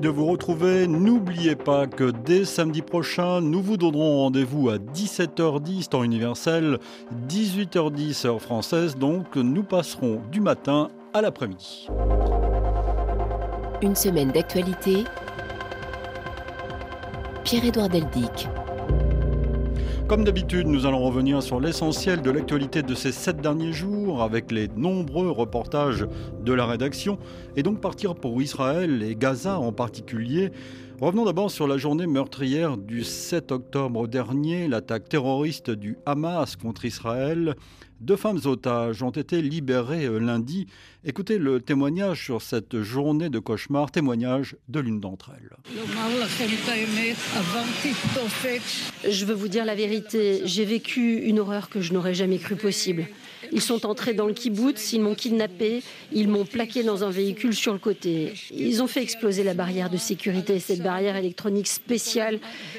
[0.00, 0.86] De vous retrouver.
[0.86, 6.78] N'oubliez pas que dès samedi prochain, nous vous donnerons rendez-vous à 17h10 temps universel,
[7.28, 11.88] 18h10 heure française, donc nous passerons du matin à l'après-midi.
[13.82, 15.04] Une semaine d'actualité.
[17.44, 18.48] Pierre-Édouard Deldic.
[20.10, 24.50] Comme d'habitude, nous allons revenir sur l'essentiel de l'actualité de ces sept derniers jours avec
[24.50, 26.04] les nombreux reportages
[26.44, 27.16] de la rédaction
[27.54, 30.50] et donc partir pour Israël et Gaza en particulier.
[31.00, 36.86] Revenons d'abord sur la journée meurtrière du 7 octobre dernier, l'attaque terroriste du Hamas contre
[36.86, 37.54] Israël.
[38.00, 40.66] Deux femmes otages ont été libérées euh, lundi.
[41.04, 45.50] Écoutez le témoignage sur cette journée de cauchemar, témoignage de l'une d'entre elles.
[49.06, 52.56] Je veux vous dire la vérité, j'ai vécu une horreur que je n'aurais jamais cru
[52.56, 53.06] possible.
[53.52, 55.82] Ils sont entrés dans le kibbutz, ils m'ont kidnappé,
[56.12, 58.32] ils m'ont plaqué dans un véhicule sur le côté.
[58.50, 62.38] Ils ont fait exploser la barrière de sécurité, cette barrière électronique spéciale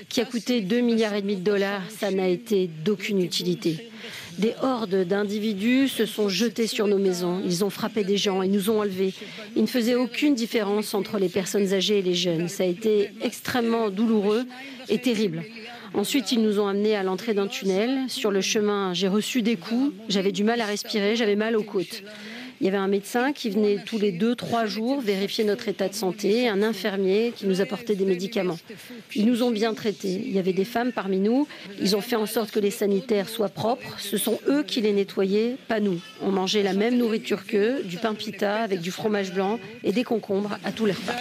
[0.09, 3.91] qui a coûté 2 milliards et demi de dollars, ça n'a été d'aucune utilité.
[4.38, 7.42] Des hordes d'individus se sont jetés sur nos maisons.
[7.46, 9.14] Ils ont frappé des gens et nous ont enlevés.
[9.56, 12.48] Il ne faisait aucune différence entre les personnes âgées et les jeunes.
[12.48, 14.46] Ça a été extrêmement douloureux
[14.90, 15.44] et terrible.
[15.94, 18.06] Ensuite, ils nous ont amenés à l'entrée d'un tunnel.
[18.08, 19.94] Sur le chemin, j'ai reçu des coups.
[20.08, 22.04] J'avais du mal à respirer, j'avais mal aux côtes.
[22.62, 25.90] Il y avait un médecin qui venait tous les deux, trois jours vérifier notre état
[25.90, 28.59] de santé, un infirmier qui nous apportait des médicaments.
[29.16, 30.22] Ils nous ont bien traités.
[30.23, 31.48] Il y avait des femmes parmi nous.
[31.81, 34.00] Ils ont fait en sorte que les sanitaires soient propres.
[34.00, 36.00] Ce sont eux qui les nettoyaient, pas nous.
[36.22, 40.03] On mangeait la même nourriture qu'eux, du pain pita avec du fromage blanc et des
[40.03, 41.16] concombres à tous les repas.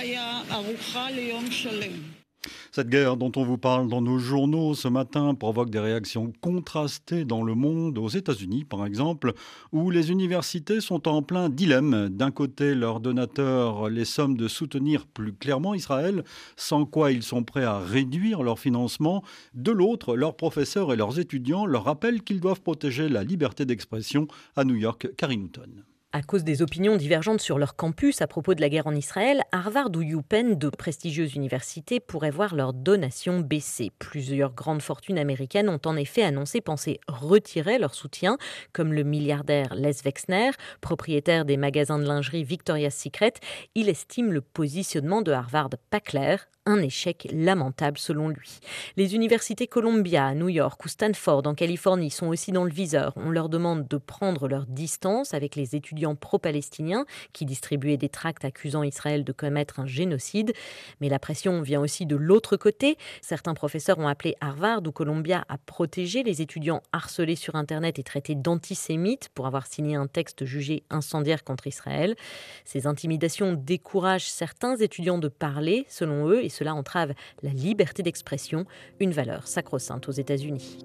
[2.73, 7.25] Cette guerre dont on vous parle dans nos journaux ce matin provoque des réactions contrastées
[7.25, 9.35] dans le monde, aux États-Unis par exemple,
[9.73, 12.09] où les universités sont en plein dilemme.
[12.09, 16.25] D'un côté, leurs donateurs les sommes de soutenir plus clairement Israël,
[16.57, 19.23] sans quoi ils sont prêts à réduire leur financement.
[19.55, 24.29] De l'autre, leurs professeurs et leurs étudiants leur rappellent qu'ils doivent protéger la liberté d'expression
[24.57, 25.85] à New York, Carrie Newton.
[26.13, 29.43] À cause des opinions divergentes sur leur campus à propos de la guerre en Israël,
[29.53, 33.93] Harvard ou UPenn, deux prestigieuses universités, pourraient voir leurs donations baisser.
[34.01, 38.39] Plusieurs grandes fortunes américaines ont en effet annoncé penser retirer leur soutien,
[38.73, 40.51] comme le milliardaire Les Wexner,
[40.81, 43.35] propriétaire des magasins de lingerie Victoria's Secret.
[43.77, 48.61] Il estime le positionnement de Harvard pas clair, un échec lamentable selon lui.
[48.97, 53.13] Les universités Columbia à New York ou Stanford en Californie sont aussi dans le viseur.
[53.17, 58.45] On leur demande de prendre leur distance avec les étudiants pro-palestiniens qui distribuaient des tracts
[58.45, 60.53] accusant Israël de commettre un génocide.
[61.01, 62.99] Mais la pression vient aussi de l'autre côté.
[63.23, 68.03] Certains professeurs ont appelé Harvard ou Columbia à protéger les étudiants harcelés sur Internet et
[68.03, 72.17] traités d'antisémites pour avoir signé un texte jugé incendiaire contre Israël.
[72.65, 78.67] Ces intimidations découragent certains étudiants de parler, selon eux, cela entrave la liberté d'expression,
[79.01, 80.79] une valeur sacro-sainte aux États-Unis.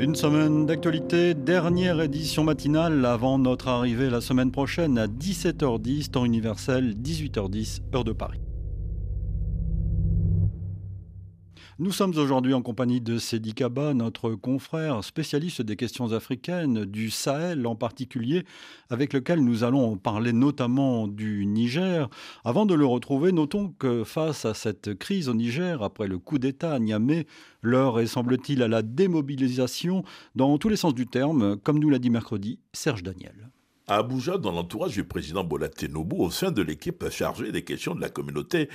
[0.00, 6.24] Une semaine d'actualité, dernière édition matinale avant notre arrivée la semaine prochaine à 17h10, temps
[6.24, 8.40] universel, 18h10, heure de Paris.
[11.82, 17.08] Nous sommes aujourd'hui en compagnie de Sedi Kaba, notre confrère spécialiste des questions africaines, du
[17.08, 18.44] Sahel en particulier,
[18.90, 22.10] avec lequel nous allons parler notamment du Niger.
[22.44, 26.38] Avant de le retrouver, notons que face à cette crise au Niger, après le coup
[26.38, 27.26] d'État à Niamey,
[27.62, 30.04] l'heure est semble-t-il à la démobilisation
[30.34, 33.48] dans tous les sens du terme, comme nous l'a dit mercredi Serge Daniel
[33.86, 37.96] à Abuja, dans l'entourage du président Bola Tinubu, au sein de l'équipe chargée des questions
[37.96, 38.68] de la communauté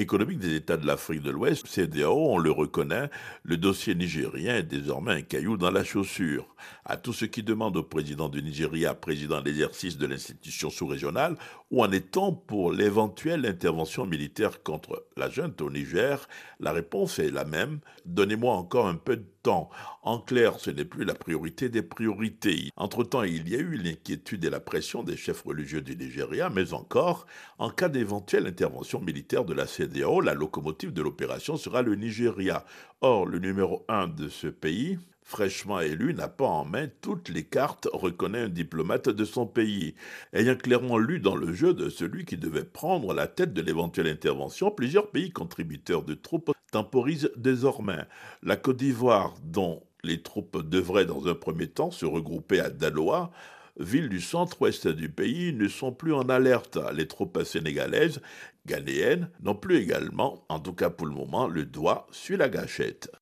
[0.00, 3.10] économique des États de l'Afrique de l'Ouest, CDAO, on le reconnaît,
[3.44, 6.46] le dossier nigérien est désormais un caillou dans la chaussure.
[6.84, 11.36] À tous ceux qui demandent au président du Nigeria, président l'exercice de l'institution sous-régionale,
[11.70, 16.28] où en est-on pour l'éventuelle intervention militaire contre la junte au Niger?
[16.58, 17.78] La réponse est la même.
[18.06, 19.70] Donnez-moi encore un peu de temps.
[20.02, 22.70] En clair, ce n'est plus la priorité des priorités.
[22.76, 26.72] Entre-temps, il y a eu l'inquiétude et la pression des chefs religieux du Nigeria, mais
[26.72, 27.26] encore,
[27.58, 32.64] en cas d'éventuelle intervention militaire de la CDAO, la locomotive de l'opération sera le Nigeria.
[33.00, 34.98] Or, le numéro un de ce pays,
[35.30, 39.94] fraîchement élu, n'a pas en main toutes les cartes, reconnaît un diplomate de son pays.
[40.32, 44.08] Ayant clairement lu dans le jeu de celui qui devait prendre la tête de l'éventuelle
[44.08, 48.04] intervention, plusieurs pays contributeurs de troupes temporisent désormais.
[48.42, 53.30] La Côte d'Ivoire, dont les troupes devraient dans un premier temps se regrouper à Daloa,
[53.78, 56.76] ville du centre-ouest du pays, ne sont plus en alerte.
[56.92, 58.20] Les troupes sénégalaises,
[58.66, 63.12] ghanéennes, non plus également, en tout cas pour le moment, le doigt sur la gâchette.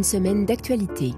[0.00, 1.12] Une semaine d'actualité.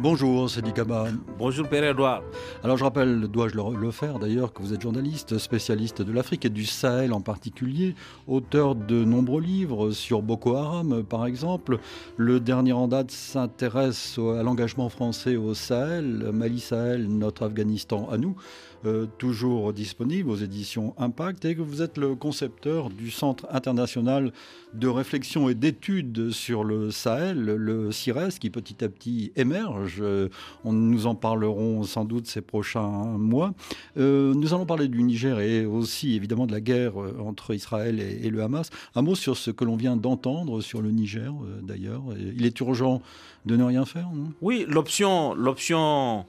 [0.00, 1.08] Bonjour, c'est Dikaba.
[1.38, 2.22] Bonjour Père-Edouard.
[2.64, 6.48] Alors je rappelle, dois-je le, faire d'ailleurs, que vous êtes journaliste, spécialiste de l'Afrique et
[6.48, 7.94] du Sahel en particulier,
[8.26, 11.80] auteur de nombreux livres sur Boko Haram par exemple.
[12.16, 18.16] Le dernier en date s'intéresse à l'engagement français au Sahel, Mali Sahel, notre Afghanistan à
[18.16, 18.36] nous.
[18.84, 24.32] Euh, toujours disponible aux éditions Impact, et que vous êtes le concepteur du Centre international
[24.74, 29.98] de réflexion et d'études sur le Sahel, le CIRES, qui petit à petit émerge.
[30.00, 30.28] Euh,
[30.64, 32.88] on, nous en parlerons sans doute ces prochains
[33.18, 33.54] mois.
[33.98, 38.30] Euh, nous allons parler du Niger et aussi évidemment de la guerre entre Israël et,
[38.30, 38.70] le Hamas.
[38.96, 41.32] Un mot sur ce que l'on vient d'entendre sur le Niger,
[41.62, 42.02] d'ailleurs.
[42.18, 43.00] Il est urgent
[43.46, 44.32] de ne rien faire, non?
[44.40, 46.22] Oui, l'option, l'option euh,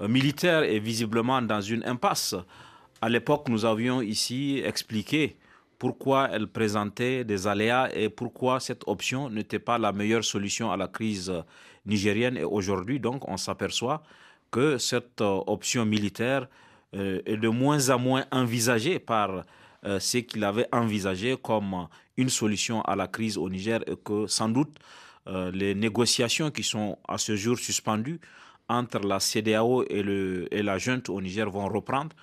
[0.00, 2.34] militaire est visiblement dans une impasse.
[3.00, 5.36] À l'époque, nous avions ici expliqué
[5.78, 10.76] pourquoi elle présentait des aléas et pourquoi cette option n'était pas la meilleure solution à
[10.76, 11.32] la crise
[11.86, 12.36] nigérienne.
[12.36, 14.02] Et aujourd'hui, donc, on s'aperçoit
[14.50, 16.48] que cette euh, option militaire
[16.94, 19.44] euh, est de moins en moins envisagée par
[19.98, 24.48] ceux qui l'avaient envisagée comme une solution à la crise au Niger et que sans
[24.48, 24.78] doute
[25.52, 28.18] les négociations qui sont à ce jour suspendues
[28.68, 32.14] entre la CDAO et, le, et la junte au Niger vont reprendre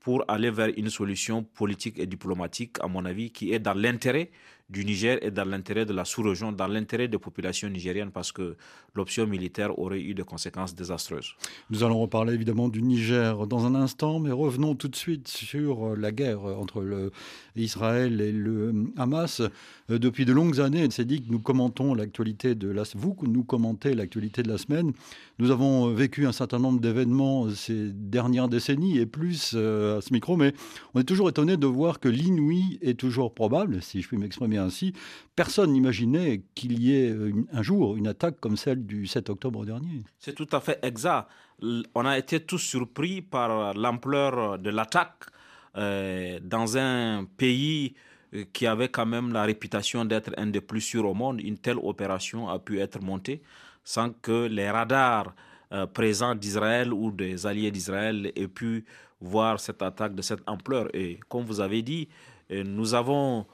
[0.00, 4.30] pour aller vers une solution politique et diplomatique, à mon avis, qui est dans l'intérêt
[4.70, 8.56] du Niger et dans l'intérêt de la sous-région, dans l'intérêt des populations nigériennes, parce que
[8.94, 11.34] l'option militaire aurait eu des conséquences désastreuses.
[11.70, 15.96] Nous allons reparler évidemment du Niger dans un instant, mais revenons tout de suite sur
[15.96, 17.12] la guerre entre le
[17.56, 19.40] Israël et le Hamas.
[19.90, 23.44] Euh, depuis de longues années, c'est dit que nous commentons l'actualité de la vous nous
[23.44, 24.92] commentez l'actualité de la semaine.
[25.38, 30.12] Nous avons vécu un certain nombre d'événements ces dernières décennies et plus euh, à ce
[30.12, 30.52] micro, mais
[30.94, 34.57] on est toujours étonné de voir que l'inouï est toujours probable, si je puis m'exprimer
[34.58, 34.92] ainsi.
[35.34, 37.14] Personne n'imaginait qu'il y ait
[37.52, 40.02] un jour une attaque comme celle du 7 octobre dernier.
[40.18, 41.28] C'est tout à fait exact.
[41.94, 45.24] On a été tous surpris par l'ampleur de l'attaque
[45.76, 47.94] euh, dans un pays
[48.34, 51.40] euh, qui avait quand même la réputation d'être un des plus sûrs au monde.
[51.40, 53.42] Une telle opération a pu être montée
[53.84, 55.34] sans que les radars
[55.72, 58.84] euh, présents d'Israël ou des alliés d'Israël aient pu
[59.20, 60.88] voir cette attaque de cette ampleur.
[60.94, 62.08] Et comme vous avez dit,
[62.50, 63.46] nous avons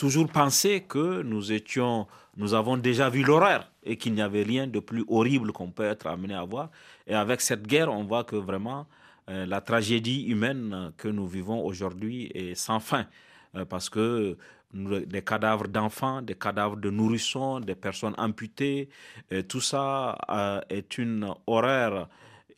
[0.00, 2.06] toujours pensé que nous étions,
[2.38, 5.84] nous avons déjà vu l'horreur et qu'il n'y avait rien de plus horrible qu'on peut
[5.84, 6.70] être amené à voir.
[7.06, 8.86] Et avec cette guerre, on voit que vraiment
[9.28, 13.04] euh, la tragédie humaine que nous vivons aujourd'hui est sans fin.
[13.56, 14.38] Euh, parce que
[14.72, 18.88] des cadavres d'enfants, des cadavres de nourrissons, des personnes amputées,
[19.32, 20.16] euh, tout ça
[20.70, 22.08] est une horreur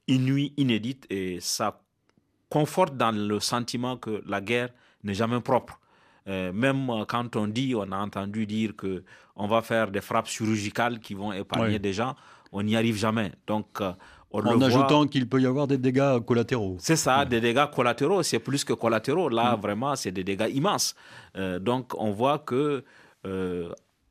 [0.06, 1.82] inouïe, inédite et ça
[2.48, 4.68] conforte dans le sentiment que la guerre
[5.02, 5.80] n'est jamais propre.
[6.28, 9.02] Euh, même quand on dit, on a entendu dire que
[9.36, 12.14] on va faire des frappes chirurgicales qui vont épargner des gens,
[12.52, 13.32] on n'y arrive jamais.
[13.46, 13.92] Donc, euh,
[14.30, 16.76] en ajoutant qu'il peut y avoir des dégâts collatéraux.
[16.78, 19.28] C'est ça, des dégâts collatéraux, c'est plus que collatéraux.
[19.28, 19.60] Là, mm.
[19.60, 20.94] vraiment, c'est des dégâts immenses.
[21.36, 22.84] Euh, donc, on voit que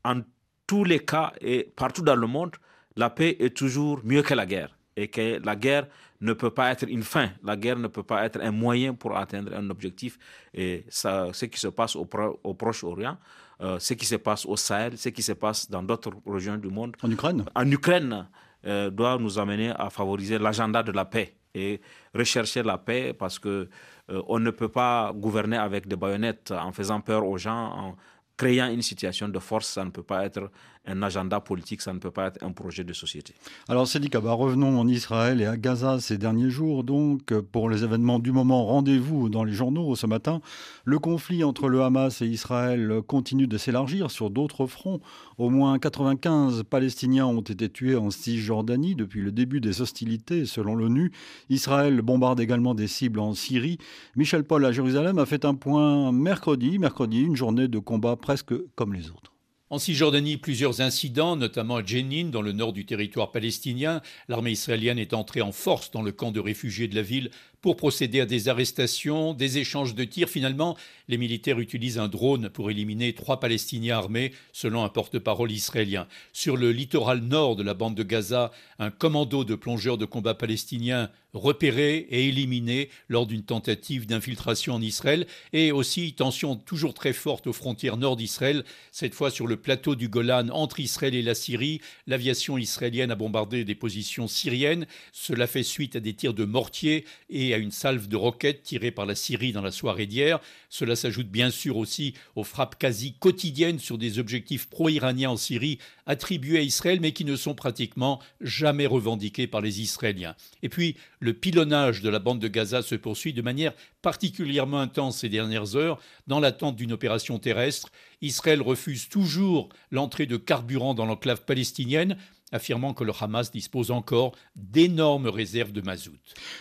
[0.04, 0.22] en
[0.66, 2.52] tous les cas et partout dans le monde,
[2.96, 5.88] la paix est toujours mieux que la guerre et que la guerre
[6.22, 9.18] ne peut pas être une fin, la guerre ne peut pas être un moyen pour
[9.18, 10.18] atteindre un objectif.
[10.54, 12.08] Et ça, ce qui se passe au,
[12.44, 13.18] au Proche-Orient,
[13.62, 16.70] euh, ce qui se passe au Sahel, ce qui se passe dans d'autres régions du
[16.70, 16.96] monde.
[17.02, 17.46] En Ukraine?
[17.54, 18.28] En Ukraine,
[18.66, 21.82] euh, doit nous amener à favoriser l'agenda de la paix et
[22.14, 23.68] rechercher la paix parce que
[24.10, 27.96] euh, on ne peut pas gouverner avec des baïonnettes en faisant peur aux gens, en
[28.38, 30.52] créant une situation de force, ça ne peut pas être
[30.86, 33.36] un agenda politique, ça ne peut pas être un projet de société.
[33.70, 36.84] Alors, Cédric Kaba, revenons en Israël et à Gaza ces derniers jours.
[36.84, 40.42] Donc, pour les événements du moment, rendez-vous dans les journaux ce matin.
[40.84, 45.02] Le conflit entre le Hamas et Israël continue de s'élargir sur d'autres fronts.
[45.38, 50.76] Au moins 95 Palestiniens ont été tués en Cisjordanie depuis le début des hostilités, selon
[50.76, 51.12] l'ONU.
[51.50, 53.78] Israël bombarde également des cibles en Syrie.
[54.16, 58.54] Michel Paul à Jérusalem a fait un point mercredi, mercredi, une journée de combat presque
[58.76, 59.31] comme les autres.
[59.72, 64.02] En Cisjordanie, plusieurs incidents, notamment à Jenin, dans le nord du territoire palestinien.
[64.28, 67.76] L'armée israélienne est entrée en force dans le camp de réfugiés de la ville pour
[67.76, 70.30] procéder à des arrestations, des échanges de tirs.
[70.30, 70.78] Finalement,
[71.08, 76.08] les militaires utilisent un drone pour éliminer trois Palestiniens armés, selon un porte-parole israélien.
[76.34, 80.34] Sur le littoral nord de la bande de Gaza, un commando de plongeurs de combat
[80.34, 85.28] palestiniens repéré et éliminé lors d'une tentative d'infiltration en Israël.
[85.54, 89.96] Et aussi, tension toujours très forte aux frontières nord d'Israël, cette fois sur le plateau
[89.96, 91.82] du Golan entre Israël et la Syrie.
[92.08, 94.86] L'aviation israélienne a bombardé des positions syriennes.
[95.14, 98.92] Cela fait suite à des tirs de mortier et à une salve de roquettes tirées
[98.92, 100.40] par la Syrie dans la soirée d'hier.
[100.70, 105.80] Cela s'ajoute bien sûr aussi aux frappes quasi quotidiennes sur des objectifs pro-iraniens en Syrie
[106.06, 110.36] attribués à Israël mais qui ne sont pratiquement jamais revendiqués par les Israéliens.
[110.64, 115.20] Et puis, le pilonnage de la bande de Gaza se poursuit de manière particulièrement intense
[115.20, 117.92] ces dernières heures dans l'attente d'une opération terrestre.
[118.22, 122.18] Israël refuse toujours l'entrée de carburant dans l'enclave palestinienne
[122.52, 126.18] affirmant que le Hamas dispose encore d'énormes réserves de mazout.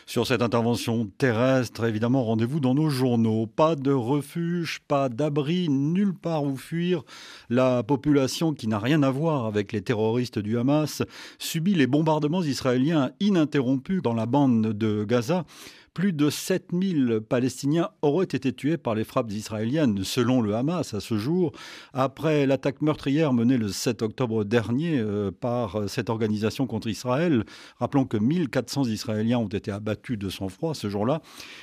[0.06, 3.46] Sur cette intervention terrestre, évidemment, rendez-vous dans nos journaux.
[3.46, 7.02] Pas de refuge, pas d'abri, nulle part où fuir.
[7.48, 11.02] La population qui n'a rien à voir avec les terroristes du Hamas
[11.38, 15.44] subit les bombardements israéliens ininterrompus dans la bande de Gaza.
[15.92, 21.00] Plus de 7000 Palestiniens auraient été tués par les frappes israéliennes, selon le Hamas à
[21.00, 21.50] ce jour,
[21.92, 27.44] après l'attaque meurtrière menée le 7 octobre dernier euh, par cette organisation contre Israël.
[27.80, 31.22] Rappelons que 1400 Israéliens ont été abattus de sang-froid ce jour-là.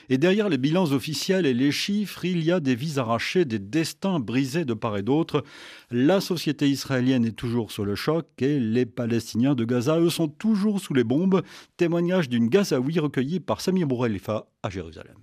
[0.09, 3.59] Et derrière les bilans officiels et les chiffres, il y a des vies arrachées, des
[3.59, 5.45] destins brisés de part et d'autre.
[5.89, 10.27] La société israélienne est toujours sous le choc et les Palestiniens de Gaza, eux, sont
[10.27, 11.43] toujours sous les bombes.
[11.77, 14.16] Témoignage d'une Gazaoui recueillie par Samir Bourrel
[14.63, 15.17] à Jérusalem.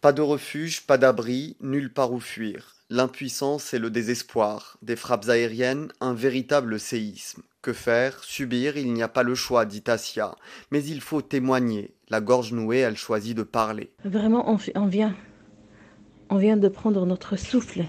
[0.00, 2.74] Pas de refuge, pas d'abri, nulle part où fuir.
[2.90, 7.42] L'impuissance et le désespoir, des frappes aériennes, un véritable séisme.
[7.62, 8.24] Que faire?
[8.24, 10.34] Subir, il n'y a pas le choix, dit Tassia.
[10.72, 11.94] Mais il faut témoigner.
[12.08, 13.92] La gorge nouée, elle choisit de parler.
[14.04, 15.14] Vraiment, on, vient,
[16.28, 17.84] on vient de prendre notre souffle.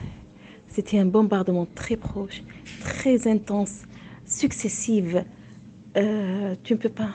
[0.67, 2.43] C'était un bombardement très proche,
[2.81, 3.81] très intense,
[4.25, 5.25] successive.
[5.97, 7.13] Euh, tu ne peux pas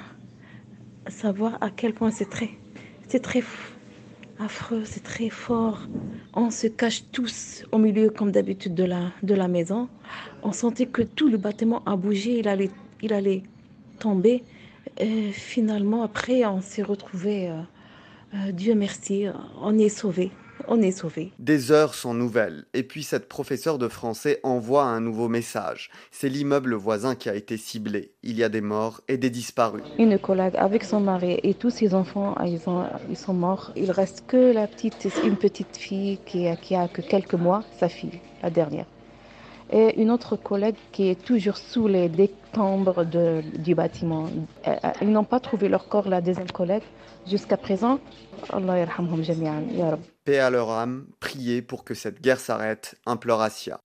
[1.06, 2.50] savoir à quel point c'est très
[3.09, 3.43] c'est très
[4.38, 5.81] affreux, c'est très fort.
[6.35, 9.88] On se cache tous au milieu, comme d'habitude, de la, de la maison.
[10.43, 12.71] On sentait que tout le bâtiment a bougé, il allait,
[13.03, 13.43] il allait
[13.99, 14.45] tomber.
[14.99, 17.61] Et finalement, après, on s'est retrouvés, euh,
[18.35, 19.27] euh, Dieu merci,
[19.61, 20.31] on est sauvés
[20.68, 21.32] on est sauvé.
[21.38, 25.90] Des heures sont nouvelles, et puis cette professeure de français envoie un nouveau message.
[26.10, 28.12] C'est l'immeuble voisin qui a été ciblé.
[28.22, 29.82] Il y a des morts et des disparus.
[29.98, 32.60] Une collègue avec son mari et tous ses enfants, ils,
[33.08, 33.72] ils sont morts.
[33.76, 37.64] Il reste que la petite, une petite fille qui a, qui a que quelques mois,
[37.78, 38.87] sa fille, la dernière
[39.70, 44.28] et une autre collègue qui est toujours sous les décombres de, du bâtiment.
[44.66, 46.82] Euh, ils n'ont pas trouvé leur corps, la deuxième collègue,
[47.26, 48.00] jusqu'à présent.
[48.50, 48.87] Allah
[50.25, 53.80] Paix à leur âme, priez pour que cette guerre s'arrête, implore Asia.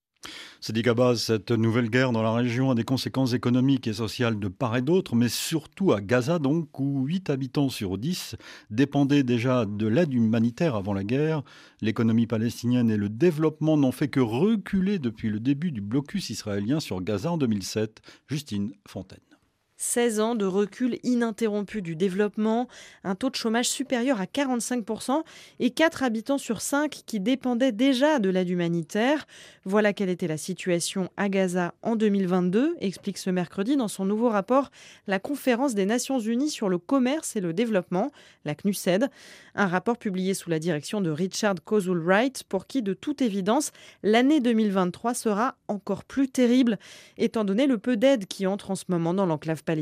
[0.61, 4.39] C'est dit base, cette nouvelle guerre dans la région a des conséquences économiques et sociales
[4.39, 8.35] de part et d'autre, mais surtout à Gaza donc, où 8 habitants sur 10
[8.69, 11.43] dépendaient déjà de l'aide humanitaire avant la guerre.
[11.81, 16.79] L'économie palestinienne et le développement n'ont fait que reculer depuis le début du blocus israélien
[16.79, 18.01] sur Gaza en 2007.
[18.27, 19.32] Justine Fontaine.
[19.77, 22.67] 16 ans de recul ininterrompu du développement,
[23.03, 25.23] un taux de chômage supérieur à 45%
[25.59, 29.25] et 4 habitants sur 5 qui dépendaient déjà de l'aide humanitaire.
[29.65, 34.29] Voilà quelle était la situation à Gaza en 2022, explique ce mercredi dans son nouveau
[34.29, 34.71] rapport
[35.07, 38.11] la conférence des Nations Unies sur le commerce et le développement,
[38.45, 39.09] la CNUSED,
[39.55, 43.71] un rapport publié sous la direction de Richard Kozul Wright pour qui de toute évidence
[44.01, 46.77] l'année 2023 sera encore plus terrible
[47.17, 49.72] étant donné le peu d'aide qui entre en ce moment dans l'enclave palestinienne.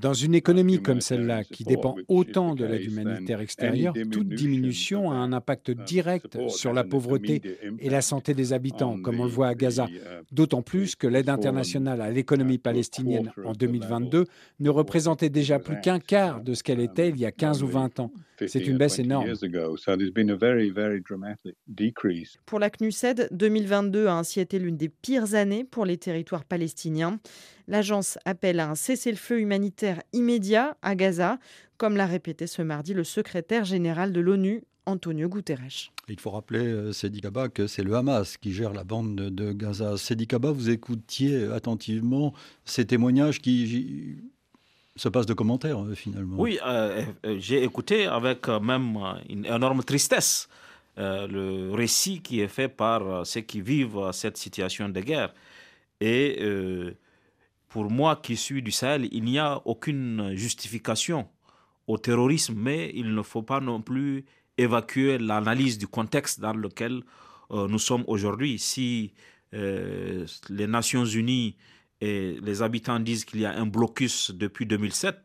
[0.00, 5.14] Dans une économie comme celle-là, qui dépend autant de l'aide humanitaire extérieure, toute diminution a
[5.14, 7.42] un impact direct sur la pauvreté
[7.78, 9.86] et la santé des habitants, comme on le voit à Gaza.
[9.86, 14.24] Uh, D'autant plus que l'aide internationale à l'économie palestinienne en 2022
[14.60, 17.66] ne représentait déjà plus qu'un quart de ce qu'elle était il y a 15 ou
[17.66, 18.10] 20 ans.
[18.46, 19.32] C'est une baisse énorme.
[22.46, 27.18] Pour la CNUSED, 2022 a ainsi été l'une des pires années pour les territoires palestiniens.
[27.66, 31.38] L'agence appelle à un cessez-le-feu humanitaire immédiat à Gaza,
[31.76, 35.92] comme l'a répété ce mardi le secrétaire général de l'ONU, Antonio Guterres.
[36.08, 39.52] Il faut rappeler, euh, Sedi Kaba, que c'est le Hamas qui gère la bande de,
[39.52, 39.98] Gaza.
[39.98, 42.32] Sedi Kaba, vous écoutiez attentivement
[42.64, 44.16] ces témoignages qui
[44.98, 46.36] se passent de commentaires, euh, finalement.
[46.38, 47.04] Oui, euh,
[47.38, 50.48] j'ai écouté avec même une énorme tristesse
[50.96, 55.32] le récit qui est fait par ceux qui vivent cette situation de guerre.
[56.00, 56.42] Et
[57.68, 61.28] pour moi qui suis du Sahel, il n'y a aucune justification
[61.86, 64.24] au terrorisme, mais il ne faut pas non plus
[64.58, 67.02] évacuer l'analyse du contexte dans lequel
[67.50, 68.58] euh, nous sommes aujourd'hui.
[68.58, 69.12] Si
[69.54, 71.56] euh, les Nations Unies
[72.00, 75.16] et les habitants disent qu'il y a un blocus depuis 2007,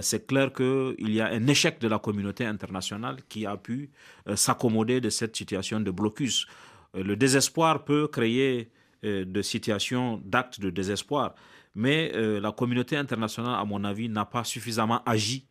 [0.00, 3.90] c'est clair qu'il y a un échec de la communauté internationale qui a pu
[4.36, 6.46] s'accommoder de cette situation de blocus.
[6.94, 8.70] le désespoir peut créer
[9.02, 11.34] de situations d'actes de désespoir,
[11.74, 15.46] mais la communauté internationale, à mon avis, n'a pas suffisamment agi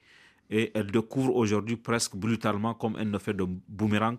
[0.50, 4.18] et elle découvre aujourd'hui presque brutalement, comme elle ne fait de boomerang,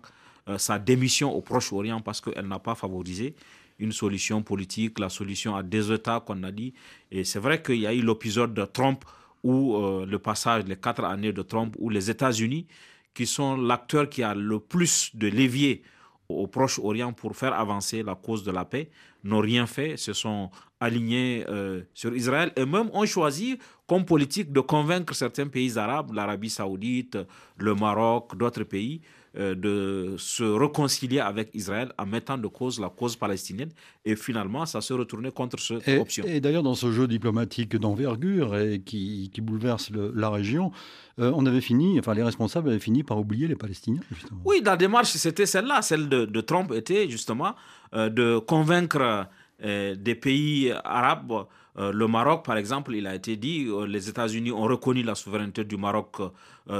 [0.57, 3.35] sa démission au Proche-Orient parce qu'elle n'a pas favorisé
[3.81, 6.73] une solution politique, la solution à deux États qu'on a dit.
[7.11, 9.03] Et c'est vrai qu'il y a eu l'épisode de Trump
[9.43, 12.67] ou euh, le passage, les quatre années de Trump, où les États-Unis,
[13.13, 15.81] qui sont l'acteur qui a le plus de levier
[16.29, 18.89] au Proche-Orient pour faire avancer la cause de la paix,
[19.23, 24.51] n'ont rien fait, se sont alignés euh, sur Israël et même ont choisi comme politique
[24.51, 27.17] de convaincre certains pays arabes, l'Arabie saoudite,
[27.57, 29.01] le Maroc, d'autres pays,
[29.33, 33.69] de se réconcilier avec Israël en mettant de cause la cause palestinienne.
[34.03, 36.25] Et finalement, ça se retournait contre cette et, option.
[36.27, 40.71] Et d'ailleurs, dans ce jeu diplomatique d'envergure et qui, bouleverse la région,
[41.19, 44.01] euh, on avait fini, enfin les responsables avaient fini par oublier les Palestiniens.
[44.11, 44.41] Justement.
[44.43, 45.81] Oui, la démarche, c'était celle-là.
[45.81, 47.55] Celle de, Trump était justement
[47.93, 49.27] euh, de convaincre
[49.63, 51.45] des pays arabes.
[51.77, 55.77] le Maroc, par exemple, il a été dit, les États-Unis ont reconnu la souveraineté du
[55.77, 56.17] Maroc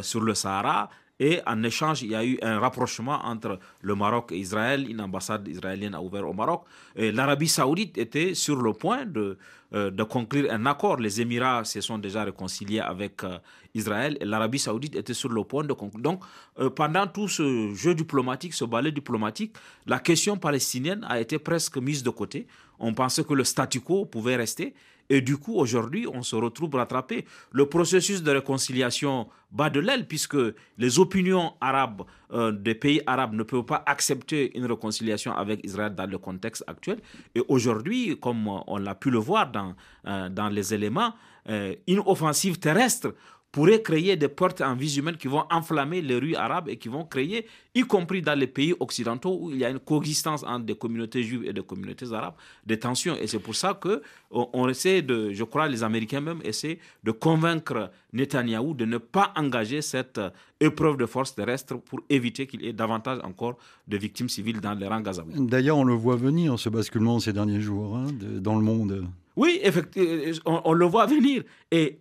[0.02, 0.90] sur le Sahara.
[1.24, 4.90] Et en échange, il y a eu un rapprochement entre le Maroc et Israël.
[4.90, 6.64] Une ambassade israélienne a ouvert au Maroc.
[6.96, 9.38] L'Arabie saoudite était sur le point de,
[9.76, 10.98] euh, de conclure un accord.
[10.98, 13.38] Les Émirats se sont déjà réconciliés avec euh,
[13.76, 16.02] Israël l'Arabie saoudite était sur le point de conclure.
[16.02, 16.24] Donc,
[16.60, 21.78] euh, pendant tout ce jeu diplomatique, ce ballet diplomatique, la question palestinienne a été presque
[21.78, 22.48] mise de côté.
[22.80, 24.74] On pensait que le statu quo pouvait rester.
[25.10, 27.26] Et du coup, aujourd'hui, on se retrouve rattrapé.
[27.52, 30.38] Le processus de réconciliation bat de l'aile puisque
[30.78, 35.94] les opinions arabes euh, des pays arabes ne peuvent pas accepter une réconciliation avec Israël
[35.94, 37.00] dans le contexte actuel.
[37.36, 39.76] Et aujourd'hui, comme on l'a pu le voir dans,
[40.08, 41.14] euh, les éléments,
[41.50, 43.14] euh, une offensive terrestre
[43.52, 46.88] pourrait créer des portes en vie humaine qui vont enflammer les rues arabes et qui
[46.88, 50.66] vont créer, y compris dans les pays occidentaux où il y a une coexistence entre
[50.66, 52.36] des communautés juives et des communautés arabes,
[52.66, 53.16] des tensions.
[53.16, 57.12] Et c'est pour ça que on essaie de, je crois, les Américains même essaient de
[57.12, 60.22] convaincre Netanyahou de ne pas engager cette
[60.60, 64.74] épreuve de force terrestre pour éviter qu'il y ait davantage encore de victimes civiles dans
[64.74, 65.34] les rangs gazaouis.
[65.36, 68.08] D'ailleurs, on le voit venir, ce basculement ces derniers jours hein,
[68.40, 69.06] dans le monde.
[69.38, 71.44] Oui, effectivement, on, le voit venir.
[71.72, 71.98] Et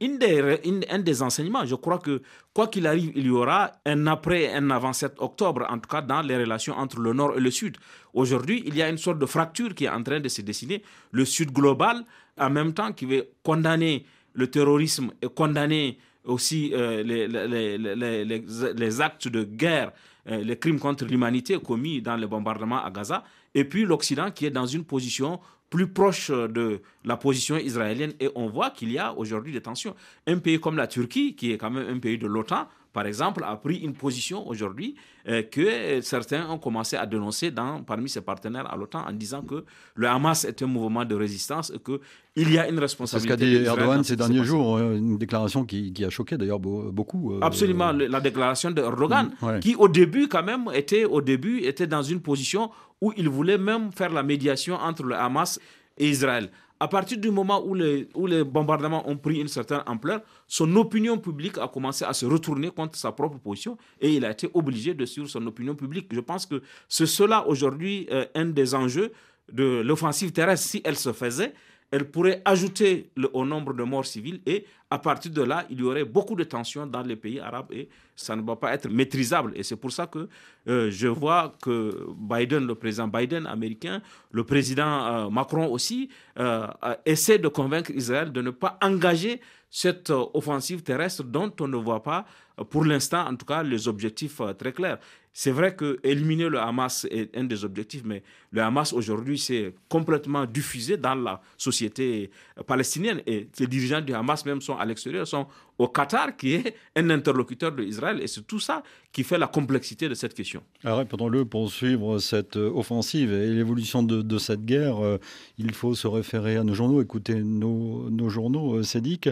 [0.90, 4.71] un des enseignements, je crois que quoi qu'il arrive, il y aura un après, un
[4.71, 7.77] avant 7 octobre, en tout cas dans les relations entre le Nord et le Sud.
[8.14, 10.83] Aujourd'hui, il y a une sorte de fracture qui est en train de se dessiner.
[11.12, 12.05] Le Sud global,
[12.37, 19.45] en même temps, qui veut condamner le terrorisme et condamner aussi euh, les, actes de
[19.45, 19.93] guerre,
[20.29, 24.47] euh, les crimes contre l'humanité commis dans les bombardements à Gaza, et puis l'Occident qui
[24.47, 25.40] est dans une position
[25.71, 29.95] plus proche de la position israélienne et on voit qu'il y a aujourd'hui des tensions.
[30.27, 33.44] Un pays comme la Turquie, qui est quand même un pays de l'OTAN, par exemple,
[33.46, 34.96] a pris une position aujourd'hui
[35.29, 39.42] euh, que certains ont commencé à dénoncer dans, parmi ses partenaires à l'OTAN en disant
[39.42, 43.37] que le Hamas est un mouvement de résistance et qu'il y a une responsabilité.
[43.38, 46.59] C'est ce qu'a dit Erdogan ces derniers jours, euh, une déclaration qui, a choqué d'ailleurs
[46.59, 47.35] beaucoup.
[47.35, 51.87] Euh, Absolument, la déclaration d'Erdogan, mm, qui au début quand même était, au début, était
[51.87, 55.61] dans une position où il voulait même faire la médiation entre le Hamas
[55.96, 56.50] et Israël.
[56.83, 58.09] À partir du moment où les,
[58.43, 62.97] bombardements ont pris une certaine ampleur, son opinion publique a commencé à se retourner contre
[62.97, 66.09] sa propre position et il a été obligé de suivre son opinion publique.
[66.11, 69.12] Je pense que c'est cela aujourd'hui euh, un des enjeux
[69.53, 71.53] de l'offensive terrestre si elle se faisait
[71.90, 75.83] elle pourrait ajouter au nombre de morts civiles et à partir de là, il y
[75.83, 79.53] aurait beaucoup de tensions dans les pays arabes et ça ne va pas être maîtrisable.
[79.57, 80.29] Et c'est pour ça que
[80.68, 86.66] euh, je vois que Biden, le président Biden américain, le président euh, Macron aussi, euh,
[87.07, 92.03] essaie de convaincre Israël de ne pas engager cette offensive terrestre dont on ne voit
[92.03, 92.24] pas,
[92.70, 94.98] pour l'instant en tout cas, les objectifs très clairs.
[95.33, 99.75] C'est vrai que éliminer le Hamas est un des objectifs, mais le Hamas aujourd'hui s'est
[99.88, 102.31] complètement diffusé dans la société
[102.66, 105.47] palestinienne et les dirigeants du Hamas même sont à l'extérieur, sont
[105.81, 108.21] au Qatar, qui est un interlocuteur d'Israël.
[108.21, 110.62] Et c'est tout ça qui fait la complexité de cette question.
[110.85, 115.19] Alors, répondons-le, pour suivre cette euh, offensive et l'évolution de, cette guerre, euh,
[115.59, 119.31] il faut se référer à nos journaux, écouter nos, nos journaux, euh, Sédic.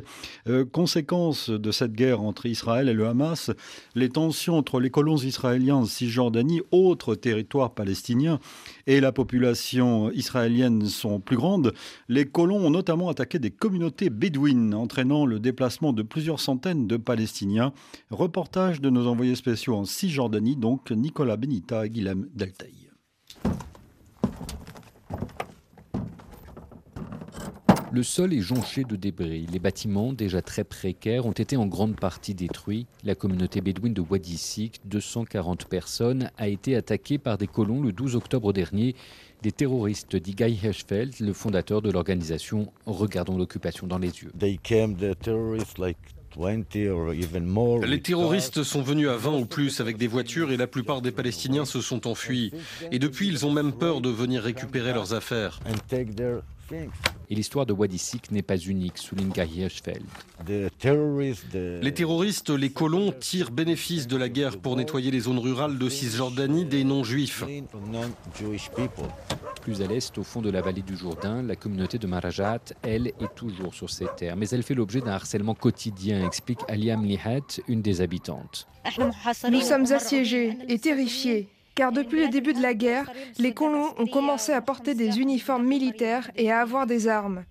[0.72, 3.50] conséquence de cette guerre entre Israël et le Hamas,
[3.94, 8.38] les tensions entre les colons israéliens en Cisjordanie, autre territoire palestinien,
[8.86, 11.74] et la population israélienne sont plus grandes.
[12.08, 16.96] Les colons ont notamment attaqué des communautés bédouines, entraînant le déplacement de plusieurs centaines de
[16.96, 17.72] Palestiniens.
[18.10, 22.88] Reportage de nos envoyés spéciaux en Cisjordanie, donc Nicolas Benita et Guilhem Deltaï.
[27.98, 29.48] Le sol est jonché de débris.
[29.52, 32.86] Les bâtiments, déjà très précaires, ont été en grande partie détruits.
[33.02, 37.90] La communauté bédouine de Wadi Sik, 240 personnes, a été attaquée par des colons le
[37.90, 38.94] 12 octobre dernier.
[39.42, 44.30] Des terroristes, dit Guy Hirschfeld, le fondateur de l'organisation Regardons l'occupation dans les yeux.
[47.82, 51.10] Les terroristes sont venus à 20 ou plus avec des voitures et la plupart des
[51.10, 52.52] Palestiniens se sont enfuis.
[52.92, 55.58] Et depuis, ils ont même peur de venir récupérer leurs affaires.
[57.30, 60.04] Et l'histoire de Wadi Sik n'est pas unique, souligne Guy Hirschfeld.
[60.46, 60.70] Les
[61.92, 66.64] terroristes, les colons, tirent bénéfice de la guerre pour nettoyer les zones rurales de Cisjordanie
[66.64, 67.44] des non-juifs.
[69.62, 73.08] Plus à l'est, au fond de la vallée du Jourdain, la communauté de Marajat, elle,
[73.08, 74.36] est toujours sur ces terres.
[74.36, 78.68] Mais elle fait l'objet d'un harcèlement quotidien, explique Aliam Lihat, une des habitantes.
[79.50, 84.08] Nous sommes assiégés et terrifiés car depuis le début de la guerre, les colons ont
[84.08, 87.44] commencé à porter des uniformes militaires et à avoir des armes.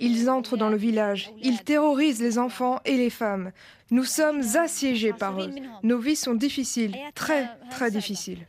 [0.00, 3.52] Ils entrent dans le village, ils terrorisent les enfants et les femmes.
[3.90, 5.50] Nous sommes assiégés par eux.
[5.82, 8.46] Nos vies sont difficiles, très, très difficiles.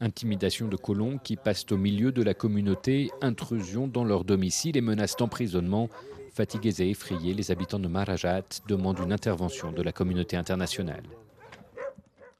[0.00, 4.80] Intimidation de colons qui passent au milieu de la communauté, intrusion dans leur domicile et
[4.80, 5.90] menaces d'emprisonnement.
[6.32, 11.02] Fatigués et effrayés, les habitants de Marajat demandent une intervention de la communauté internationale.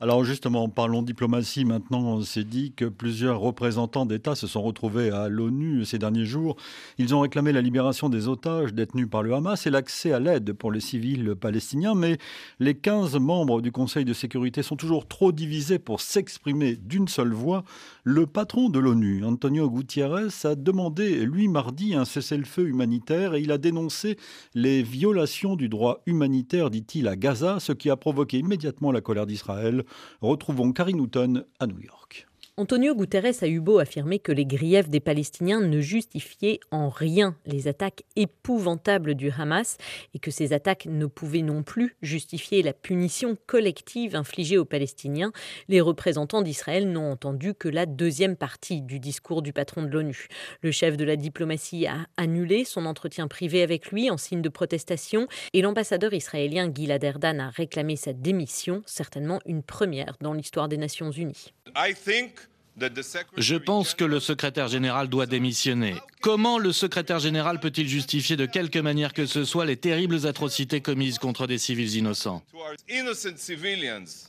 [0.01, 2.03] Alors justement, parlons diplomatie maintenant.
[2.03, 6.55] On s'est dit que plusieurs représentants d'État se sont retrouvés à l'ONU ces derniers jours.
[6.99, 10.53] Ils ont réclamé la libération des otages détenus par le Hamas et l'accès à l'aide
[10.53, 11.97] pour les civils palestiniens.
[11.97, 12.19] Mais
[12.61, 17.33] les 15 membres du Conseil de sécurité sont toujours trop divisés pour s'exprimer d'une seule
[17.33, 17.65] voix.
[18.05, 23.51] Le patron de l'ONU, Antonio Gutiérrez, a demandé, lui, mardi, un cessez-le-feu humanitaire et il
[23.51, 24.17] a dénoncé
[24.55, 29.27] les violations du droit humanitaire, dit-il, à Gaza, ce qui a provoqué immédiatement la colère
[29.27, 29.85] d'Israël.
[30.21, 32.27] Retrouvons Karine Houghton à New York.
[32.59, 37.37] Antonio Guterres a eu beau affirmer que les griefs des Palestiniens ne justifiaient en rien
[37.47, 39.77] les attaques épouvantables du Hamas
[40.13, 45.31] et que ces attaques ne pouvaient non plus justifier la punition collective infligée aux Palestiniens,
[45.69, 50.27] les représentants d'Israël n'ont entendu que la deuxième partie du discours du patron de l'ONU.
[50.61, 54.49] Le chef de la diplomatie a annulé son entretien privé avec lui en signe de
[54.49, 60.67] protestation et l'ambassadeur israélien Gilad Erdan a réclamé sa démission, certainement une première dans l'histoire
[60.67, 61.53] des Nations Unies.
[63.37, 65.95] Je pense que le secrétaire général doit démissionner.
[66.21, 70.81] Comment le secrétaire général peut-il justifier de quelque manière que ce soit les terribles atrocités
[70.81, 72.43] commises contre des civils innocents?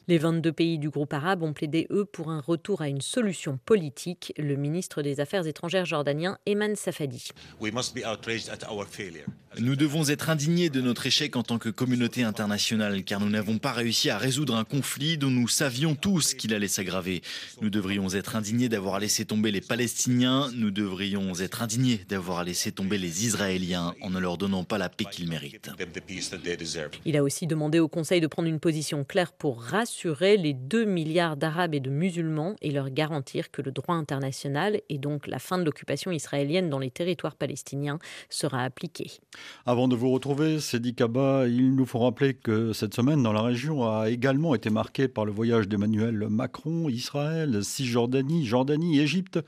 [0.07, 3.59] Les 22 pays du groupe arabe ont plaidé, eux, pour un retour à une solution
[3.65, 4.33] politique.
[4.37, 7.29] Le ministre des Affaires étrangères jordanien, Eman Safadi.
[9.57, 13.57] Nous devons être indignés de notre échec en tant que communauté internationale, car nous n'avons
[13.57, 17.23] pas réussi à résoudre un conflit dont nous savions tous qu'il allait s'aggraver.
[17.61, 22.71] Nous devrions être indignés d'avoir laissé tomber les Palestiniens, nous devrions être indignés d'avoir laissé
[22.71, 25.71] tomber les Israéliens en ne leur donnant pas la paix qu'ils méritent.
[27.05, 30.85] Il a aussi demandé au Conseil de prendre une position claire pour rassurer les 2
[30.85, 35.39] milliards d'Arabes et de musulmans et leur garantir que le droit international et donc la
[35.39, 37.97] fin de l'occupation israélienne dans les territoires palestiniens
[38.29, 39.19] sera appliqué.
[39.65, 43.41] Avant de vous retrouver, Cédric Kaba, il nous faut rappeler que cette semaine dans la
[43.41, 49.39] région a également été marquée par le voyage d'Emmanuel Macron, Israël, Cisjordanie, Jordanie, Égypte.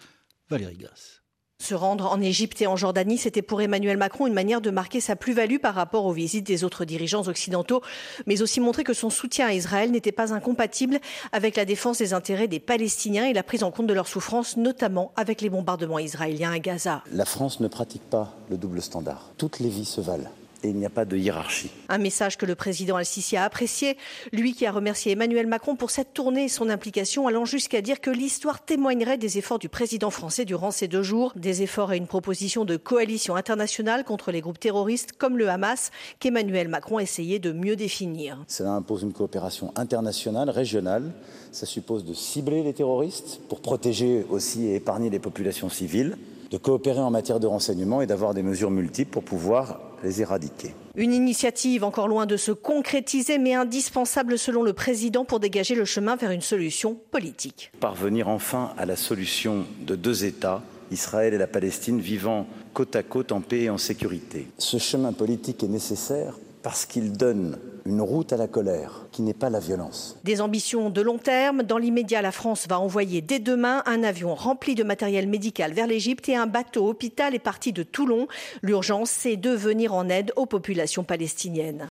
[0.49, 1.20] Valérie Gasse.
[1.61, 4.99] Se rendre en Égypte et en Jordanie, c'était pour Emmanuel Macron une manière de marquer
[4.99, 7.83] sa plus-value par rapport aux visites des autres dirigeants occidentaux,
[8.25, 10.99] mais aussi montrer que son soutien à Israël n'était pas incompatible
[11.31, 14.57] avec la défense des intérêts des Palestiniens et la prise en compte de leurs souffrances,
[14.57, 17.03] notamment avec les bombardements israéliens à Gaza.
[17.11, 19.29] La France ne pratique pas le double standard.
[19.37, 20.31] Toutes les vies se valent
[20.63, 21.69] et il n'y a pas de hiérarchie.
[21.89, 23.97] Un message que le président Al-Sisi a apprécié,
[24.31, 28.01] lui qui a remercié Emmanuel Macron pour cette tournée et son implication, allant jusqu'à dire
[28.01, 31.97] que l'histoire témoignerait des efforts du président français durant ces deux jours, des efforts et
[31.97, 37.39] une proposition de coalition internationale contre les groupes terroristes comme le Hamas, qu'Emmanuel Macron essayait
[37.39, 38.43] de mieux définir.
[38.47, 41.11] Cela impose une coopération internationale, régionale.
[41.51, 46.17] Ça suppose de cibler les terroristes pour protéger aussi et épargner les populations civiles
[46.51, 50.75] de coopérer en matière de renseignement et d'avoir des mesures multiples pour pouvoir les éradiquer.
[50.95, 55.85] Une initiative encore loin de se concrétiser, mais indispensable selon le président pour dégager le
[55.85, 57.71] chemin vers une solution politique.
[57.79, 60.61] Parvenir enfin à la solution de deux États,
[60.91, 64.47] Israël et la Palestine, vivant côte à côte en paix et en sécurité.
[64.57, 69.33] Ce chemin politique est nécessaire parce qu'il donne une route à la colère qui n'est
[69.33, 70.17] pas la violence.
[70.23, 71.63] Des ambitions de long terme.
[71.63, 75.87] Dans l'immédiat, la France va envoyer dès demain un avion rempli de matériel médical vers
[75.87, 78.27] l'Égypte et un bateau hôpital est parti de Toulon.
[78.61, 81.87] L'urgence, c'est de venir en aide aux populations palestiniennes.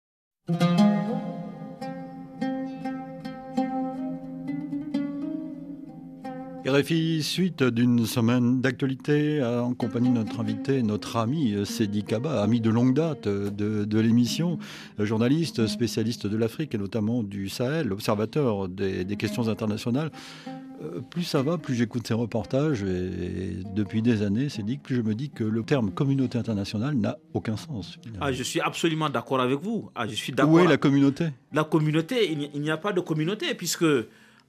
[6.70, 12.60] RFI, suite d'une semaine d'actualité en compagnie de notre invité, notre ami Sedi Kaba, ami
[12.60, 14.58] de longue date de, l'émission,
[14.98, 20.12] journaliste, spécialiste de l'Afrique et notamment du Sahel, observateur des, questions internationales.
[20.82, 25.02] Euh, plus ça va, plus j'écoute ces reportages et depuis des années, dit plus je
[25.02, 27.98] me dis que le terme communauté internationale n'a aucun sens.
[28.20, 29.90] Ah, je suis absolument d'accord avec vous.
[29.94, 30.54] Ah, je suis d'accord.
[30.54, 31.26] Où est la communauté?
[31.52, 33.84] La communauté, il n'y a pas de communauté puisque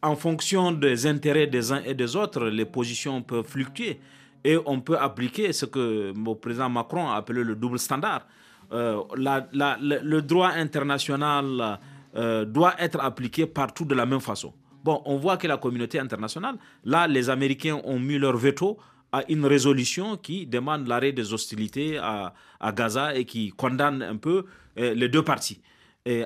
[0.01, 3.99] en fonction des intérêts des uns et des autres, les positions peuvent fluctuer.
[4.43, 8.25] Et on peut appliquer ce que le président Macron a appelé le double standard.
[8.73, 11.79] Euh, le droit international
[12.15, 14.53] euh, doit être appliqué partout de la même façon.
[14.83, 18.79] Bon, on voit que la communauté internationale, là, les Américains ont mis leur veto
[19.11, 22.33] à une résolution qui demande l'arrêt des hostilités à,
[22.73, 24.45] Gaza et qui condamne un peu
[24.79, 25.61] euh, les deux parties.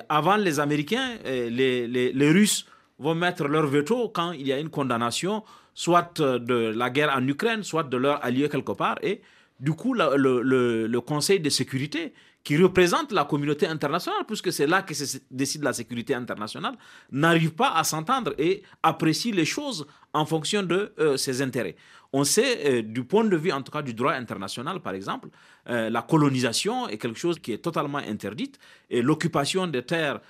[0.08, 2.64] Avant les Américains, les Russes
[2.98, 7.26] vont mettre leur veto quand il y a une condamnation, soit de la guerre en
[7.26, 8.96] Ukraine, soit de leur allié quelque part.
[9.02, 9.20] Et
[9.60, 12.12] du coup, le, Conseil de sécurité,
[12.44, 16.76] qui représente la communauté internationale, puisque c'est là que se décide la sécurité internationale,
[17.10, 21.74] n'arrive pas à s'entendre et apprécie les choses en fonction de euh, ses intérêts.
[22.12, 25.28] On sait, euh, du point de vue en tout cas du droit international, par exemple,
[25.68, 30.20] euh, la colonisation est quelque chose qui est totalement interdite et l'occupation des terres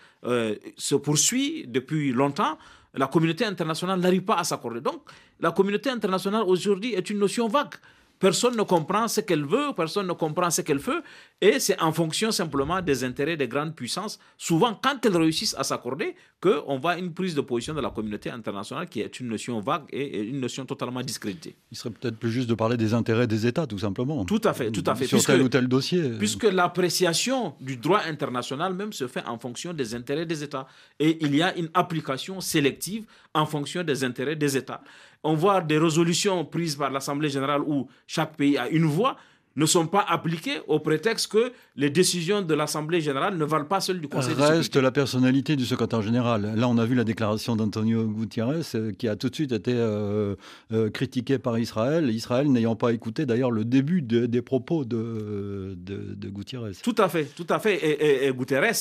[0.77, 2.59] se poursuit depuis longtemps.
[2.95, 4.81] La communauté internationale n'arrive pas à s'accorder.
[4.81, 5.03] Donc,
[5.39, 7.75] la communauté internationale aujourd'hui est une notion vague.
[8.19, 11.03] Personne ne comprend ce qu'elle veut, personne ne comprend ce qu'elle fait,
[11.41, 15.65] et c'est en fonction simplement des intérêts des grandes puissances, souvent quand elles réussissent à
[15.65, 19.61] s'accorder, qu'on voit une prise de position de la communauté internationale qui est une notion
[19.61, 21.55] vague et une notion totalement discréditée.
[21.71, 24.25] Il serait peut-être plus juste de parler des intérêts des États, tout simplement.
[24.25, 25.07] Tout à fait, tout à fait.
[25.07, 26.11] Sur tel ou tel dossier.
[26.19, 30.67] Puisque l'appréciation du droit international même se fait en fonction des intérêts des États.
[30.99, 34.83] Et il y a une application sélective en fonction des intérêts des États
[35.27, 39.17] on voit des résolutions prises par l'Assemblée générale où chaque pays a une voix
[39.57, 43.81] ne sont pas appliquées au prétexte que les décisions de l'Assemblée générale ne valent pas
[43.81, 46.53] celles du Conseil Reste la personnalité du secrétaire général.
[46.55, 49.73] Là, on a vu la déclaration d'Antonio Gutiérrez euh, qui a tout de suite été
[49.75, 50.35] euh,
[50.73, 56.29] euh, critiquée par Israël, Israël n'ayant pas écouté d'ailleurs le début des propos de, de,
[56.29, 56.73] Gutiérrez.
[56.83, 57.77] Tout à fait, tout à fait.
[57.77, 58.73] Et, et, et Gutiérrez,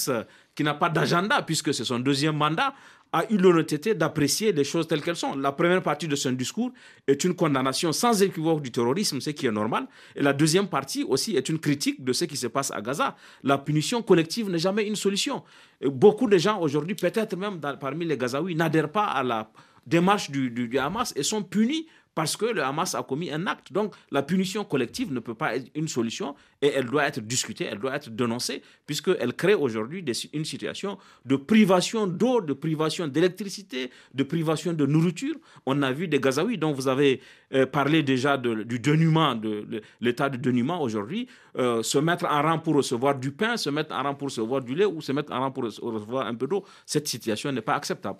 [0.56, 2.74] qui n'a pas d'agenda puisque c'est son deuxième mandat,
[3.15, 5.38] a eu l'honnêteté d'apprécier les choses telles qu'elles sont.
[5.38, 6.71] La première partie de son discours
[7.08, 9.88] est une condamnation sans équivoque du terrorisme, ce qui est normal.
[10.17, 13.15] Et la deuxième partie aussi est une critique de ce qui se passe à Gaza.
[13.41, 15.43] La punition collective n'est jamais une solution.
[15.82, 19.49] beaucoup de gens aujourd'hui, peut-être même parmi les Gazaouis, n'adhèrent pas à la
[19.88, 23.71] démarche du Hamas et sont punis parce que le Hamas a commis un acte.
[23.71, 27.65] Donc la punition collective ne peut pas être une solution et elle doit être discutée,
[27.65, 33.91] elle doit être dénoncée, puisqu'elle crée aujourd'hui une situation de privation d'eau, de privation d'électricité,
[34.13, 35.36] de privation de nourriture.
[35.65, 37.21] On a vu des Gazaouis dont vous avez
[37.54, 42.60] euh, parlé déjà du dénuement, de, l'état de dénuement aujourd'hui, euh, se mettre en rang
[42.60, 45.34] pour recevoir du pain, se mettre en rang pour recevoir du lait ou se mettre
[45.34, 46.63] en rang pour recevoir un peu d'eau.
[46.86, 48.19] Cette situation n'est pas acceptable.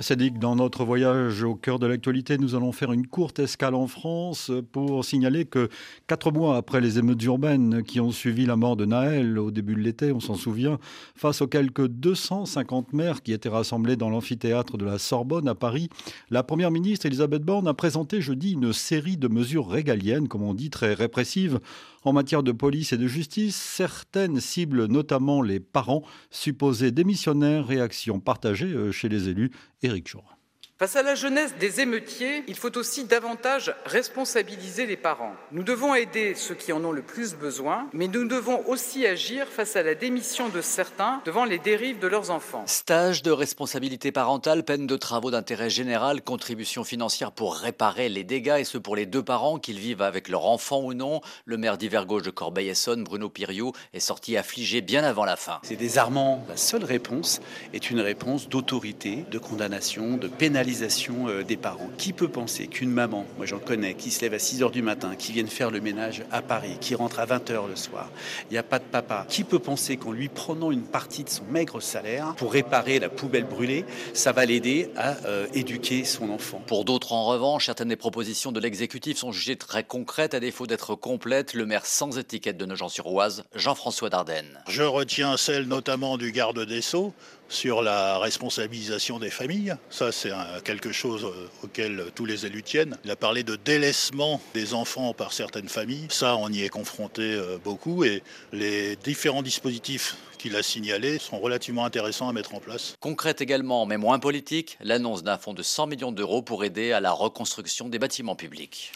[0.00, 3.86] Que dans notre voyage au cœur de l'actualité, nous allons faire une courte escale en
[3.86, 5.68] France pour signaler que
[6.06, 9.74] quatre mois après les émeutes urbaines qui ont suivi la mort de Naël au début
[9.74, 10.78] de l'été, on s'en souvient,
[11.14, 15.90] face aux quelques 250 maires qui étaient rassemblés dans l'amphithéâtre de la Sorbonne à Paris,
[16.30, 20.54] la première ministre Elisabeth Borne a présenté jeudi une série de mesures régaliennes, comme on
[20.54, 21.60] dit, très répressives
[22.02, 28.20] en matière de police et de justice, certaines ciblent notamment les parents supposés démissionnaires, réaction
[28.20, 29.50] partagée euh, chez les élus.
[29.82, 30.39] Éric Jour.
[30.80, 35.34] Face à la jeunesse des émeutiers, il faut aussi davantage responsabiliser les parents.
[35.52, 39.46] Nous devons aider ceux qui en ont le plus besoin, mais nous devons aussi agir
[39.46, 42.64] face à la démission de certains devant les dérives de leurs enfants.
[42.64, 48.56] Stage de responsabilité parentale, peine de travaux d'intérêt général, contribution financière pour réparer les dégâts,
[48.60, 51.20] et ce pour les deux parents, qu'ils vivent avec leur enfant ou non.
[51.44, 55.58] Le maire d'Hiver-Gauche de Corbeil-Essonne, Bruno Piriou, est sorti affligé bien avant la fin.
[55.62, 56.42] C'est désarmant.
[56.48, 57.42] La seule réponse
[57.74, 61.90] est une réponse d'autorité, de condamnation, de pénalité responsabilisation euh, des parents.
[61.98, 64.82] Qui peut penser qu'une maman, moi j'en connais, qui se lève à 6 h du
[64.82, 68.10] matin, qui vienne faire le ménage à Paris, qui rentre à 20 h le soir,
[68.50, 69.26] il n'y a pas de papa.
[69.28, 73.08] Qui peut penser qu'en lui prenant une partie de son maigre salaire pour réparer la
[73.08, 76.62] poubelle brûlée, ça va l'aider à euh, éduquer son enfant?
[76.66, 80.66] Pour d'autres, en revanche, certaines des propositions de l'exécutif sont jugées très concrètes à défaut
[80.66, 81.54] d'être complètes.
[81.54, 84.60] Le maire sans étiquette de Nogent-sur-Oise, Jean-François Dardenne.
[84.68, 87.12] Je retiens celle notamment du garde des Sceaux
[87.50, 89.74] sur la responsabilisation des familles.
[89.90, 90.30] Ça, c'est
[90.64, 92.96] quelque chose euh, auquel tous les élus tiennent.
[93.04, 96.06] Il a parlé de délaissement des enfants par certaines familles.
[96.08, 101.38] Ça, on y est confronté euh, beaucoup et les différents dispositifs qu'il a signalés sont
[101.38, 102.94] relativement intéressants à mettre en place.
[103.00, 107.00] Concrète également, mais moins politique, l'annonce d'un fonds de 100 millions d'euros pour aider à
[107.00, 108.92] la reconstruction des bâtiments publics.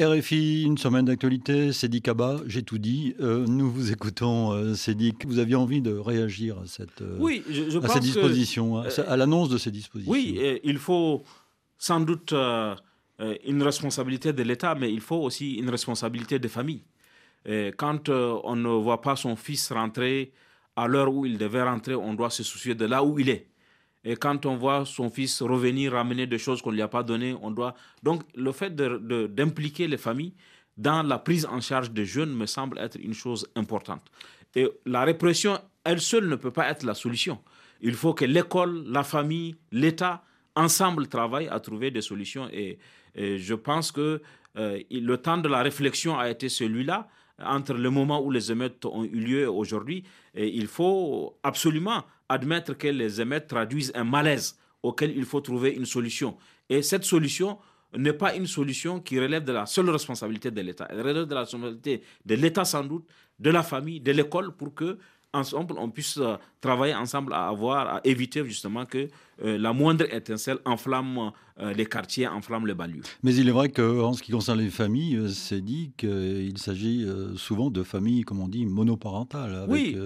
[0.00, 3.14] RFI, une semaine d'actualité, Cédric Kaba, j'ai tout dit.
[3.20, 5.24] Euh, nous vous écoutons, euh, Cédric.
[5.24, 9.50] Vous aviez envie de réagir à, cette, euh, oui, je, à ces dispositions, à, l'annonce
[9.50, 10.12] de ces dispositions.
[10.12, 11.22] Oui, il faut
[11.78, 16.82] sans doute une responsabilité de l'État, mais il faut aussi une responsabilité des familles.
[17.76, 20.32] quand on ne voit pas son fils rentrer
[20.74, 23.46] à l'heure où il devait rentrer, on doit se soucier de là où il est.
[24.04, 27.02] Et quand on voit son fils revenir ramener des choses qu'on ne lui a pas
[27.02, 27.74] données, on doit.
[28.02, 30.34] Donc, le fait d'impliquer les familles
[30.76, 34.02] dans la prise en charge des jeunes me semble être une chose importante.
[34.54, 37.40] Et la répression, elle seule, ne peut pas être la solution.
[37.80, 40.22] Il faut que l'école, la famille, l'État,
[40.54, 42.48] ensemble travaillent à trouver des solutions.
[42.52, 42.78] Et,
[43.16, 44.20] je pense que
[44.56, 48.84] euh, le temps de la réflexion a été celui-là entre le moment où les émeutes
[48.86, 50.02] ont eu lieu aujourd'hui.
[50.34, 55.72] Et il faut absolument admettre que les émeutes traduisent un malaise auquel il faut trouver
[55.72, 56.36] une solution.
[56.68, 57.58] Et cette solution
[57.96, 60.86] n'est pas une solution qui relève de la seule responsabilité de l'État.
[60.90, 63.06] Elle relève de la responsabilité de l'État sans doute,
[63.38, 64.98] de la famille, de l'école pour que
[65.34, 69.08] ensemble, on puisse euh, travailler ensemble à avoir, à éviter justement que
[69.42, 73.02] euh, la moindre étincelle enflamme euh, les quartiers, enflamme les banlieues.
[73.22, 77.70] Mais il est vrai qu'en ce qui concerne les familles, c'est dit qu'il s'agit souvent
[77.70, 79.54] de familles, comme on dit, monoparentales.
[79.54, 79.96] Avec, oui,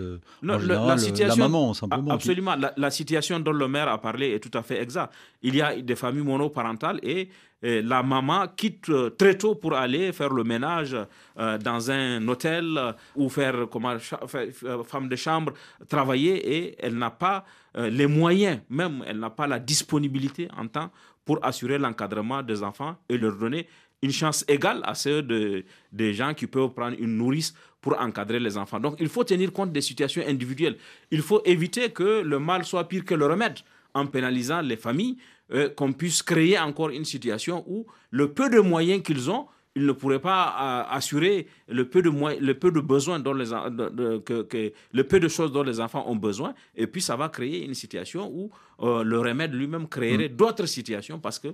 [0.42, 2.12] la, situation, maman, simplement.
[2.12, 2.56] Absolument.
[2.76, 5.14] La, situation dont le maire a parlé est tout à fait exacte.
[5.42, 7.28] Il y a des familles monoparentales et
[7.62, 10.96] la maman quitte très tôt pour aller faire le ménage
[11.36, 12.78] dans un hôtel
[13.16, 15.52] ou faire comment femme de chambre
[15.88, 17.44] travailler et elle n'a pas
[17.76, 20.90] euh, les moyens, même elle n'a pas la disponibilité en temps
[21.24, 23.66] pour assurer l'encadrement des enfants et leur donner
[24.02, 28.40] une chance égale à ceux de, des gens qui peuvent prendre une nourrice pour encadrer
[28.40, 28.80] les enfants.
[28.80, 30.76] Donc il faut tenir compte des situations individuelles.
[31.10, 33.58] Il faut éviter que le mal soit pire que le remède
[33.94, 35.16] en pénalisant les familles,
[35.52, 39.86] euh, qu'on puisse créer encore une situation où le peu de moyens qu'ils ont ils
[39.86, 40.56] ne pourraient pas
[40.88, 45.28] euh, assurer le peu de le peu de besoins dont les que, le peu de
[45.28, 49.02] choses dont les enfants ont besoin et puis ça va créer une situation où euh,
[49.02, 50.36] le remède lui-même créerait mm.
[50.36, 51.48] d'autres situations parce que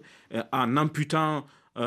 [0.53, 1.45] en amputant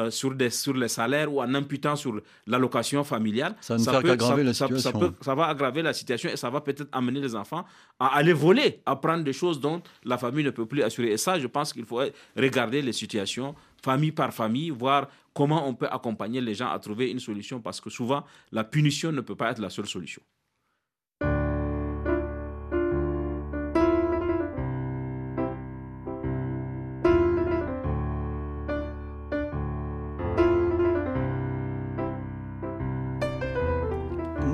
[0.09, 4.53] sur, des, sur les salaires ou en imputant sur l'allocation familiale, ça, ça, peut, la
[4.53, 4.67] ça,
[5.21, 7.65] ça, va aggraver la situation et ça va peut-être amener les enfants
[7.99, 11.11] à aller voler, à prendre des choses dont la famille ne peut plus assurer.
[11.11, 12.01] Et ça, je pense qu'il faut
[12.35, 17.11] regarder les situations famille par famille, voir comment on peut accompagner les gens à trouver
[17.11, 20.21] une solution, parce que souvent, la punition ne peut pas être la seule solution.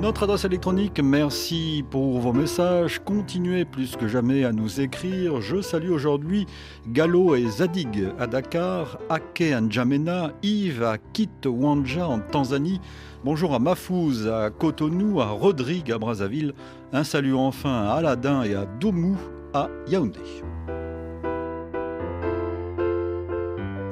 [0.04, 3.00] Notre adresse électronique, merci pour vos messages.
[3.02, 5.40] Continuez plus que jamais à nous écrire.
[5.40, 6.44] Je salue aujourd'hui
[6.86, 12.82] Gallo et Zadig à Dakar, Ake N'Djamena, Yves à Kitwanja en Tanzanie.
[13.24, 16.52] Bonjour à Mafouz, à Cotonou, à Rodrigue à Brazzaville.
[16.92, 19.16] Un salut enfin à Aladin et à Doumou
[19.54, 20.20] à Yaoundé.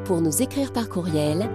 [0.05, 1.49] Pour nous écrire par courriel,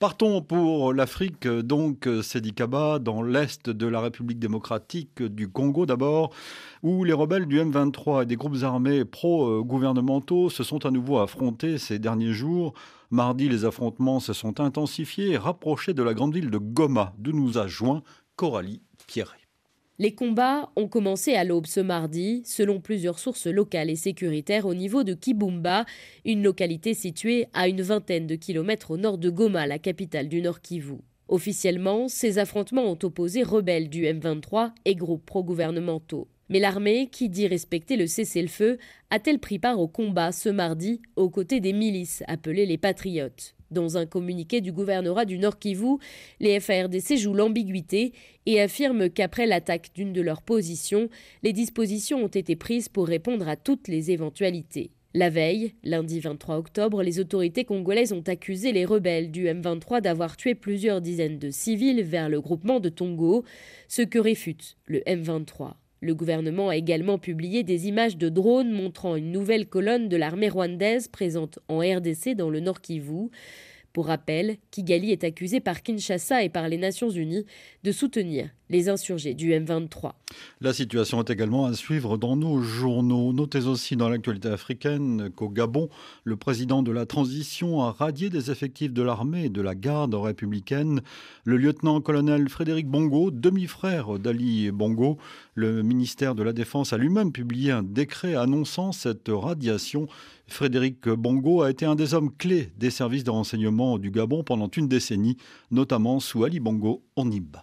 [0.00, 6.32] Partons pour l'Afrique, donc Sédikaba, dans l'est de la République démocratique du Congo d'abord,
[6.82, 11.76] où les rebelles du M23 et des groupes armés pro-gouvernementaux se sont à nouveau affrontés
[11.76, 12.72] ces derniers jours.
[13.10, 17.32] Mardi, les affrontements se sont intensifiés et rapprochés de la grande ville de Goma, d'où
[17.32, 18.02] nous a joint
[18.36, 19.39] Coralie Pierret.
[20.00, 24.72] Les combats ont commencé à l'aube ce mardi, selon plusieurs sources locales et sécuritaires au
[24.72, 25.84] niveau de Kibumba,
[26.24, 30.40] une localité située à une vingtaine de kilomètres au nord de Goma, la capitale du
[30.40, 30.94] Nord Kivu.
[31.28, 36.28] Officiellement, ces affrontements ont opposé rebelles du M23 et groupes pro-gouvernementaux.
[36.48, 38.78] Mais l'armée, qui dit respecter le cessez-le-feu,
[39.10, 43.54] a-t-elle pris part au combat ce mardi aux côtés des milices appelées les Patriotes?
[43.70, 45.98] Dans un communiqué du gouvernorat du Nord Kivu,
[46.40, 48.12] les FARDC jouent l'ambiguïté
[48.46, 51.08] et affirment qu'après l'attaque d'une de leurs positions,
[51.42, 54.90] les dispositions ont été prises pour répondre à toutes les éventualités.
[55.12, 60.36] La veille, lundi 23 octobre, les autorités congolaises ont accusé les rebelles du M23 d'avoir
[60.36, 63.44] tué plusieurs dizaines de civils vers le groupement de Tongo,
[63.88, 65.74] ce que réfute le M23.
[66.02, 70.48] Le gouvernement a également publié des images de drones montrant une nouvelle colonne de l'armée
[70.48, 73.28] rwandaise présente en RDC dans le Nord Kivu.
[73.92, 77.44] Pour rappel, Kigali est accusé par Kinshasa et par les Nations Unies
[77.82, 80.12] de soutenir les insurgés du M23.
[80.60, 83.32] La situation est également à suivre dans nos journaux.
[83.32, 85.88] Notez aussi dans l'actualité africaine qu'au Gabon,
[86.22, 90.14] le président de la transition a radié des effectifs de l'armée et de la garde
[90.14, 91.00] républicaine.
[91.44, 95.18] Le lieutenant-colonel Frédéric Bongo, demi-frère d'Ali Bongo,
[95.54, 100.06] le ministère de la Défense a lui-même publié un décret annonçant cette radiation.
[100.46, 104.68] Frédéric Bongo a été un des hommes clés des services de renseignement du Gabon pendant
[104.68, 105.36] une décennie,
[105.70, 107.56] notamment sous Ali Bongo Onib.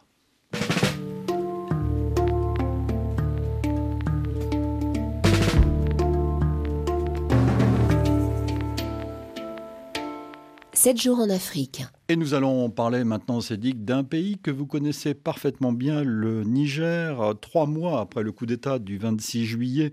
[10.87, 11.83] 7 jours en Afrique.
[12.07, 17.33] Et nous allons parler maintenant, Cédric, d'un pays que vous connaissez parfaitement bien, le Niger.
[17.41, 19.91] Trois mois après le coup d'État du 26 juillet,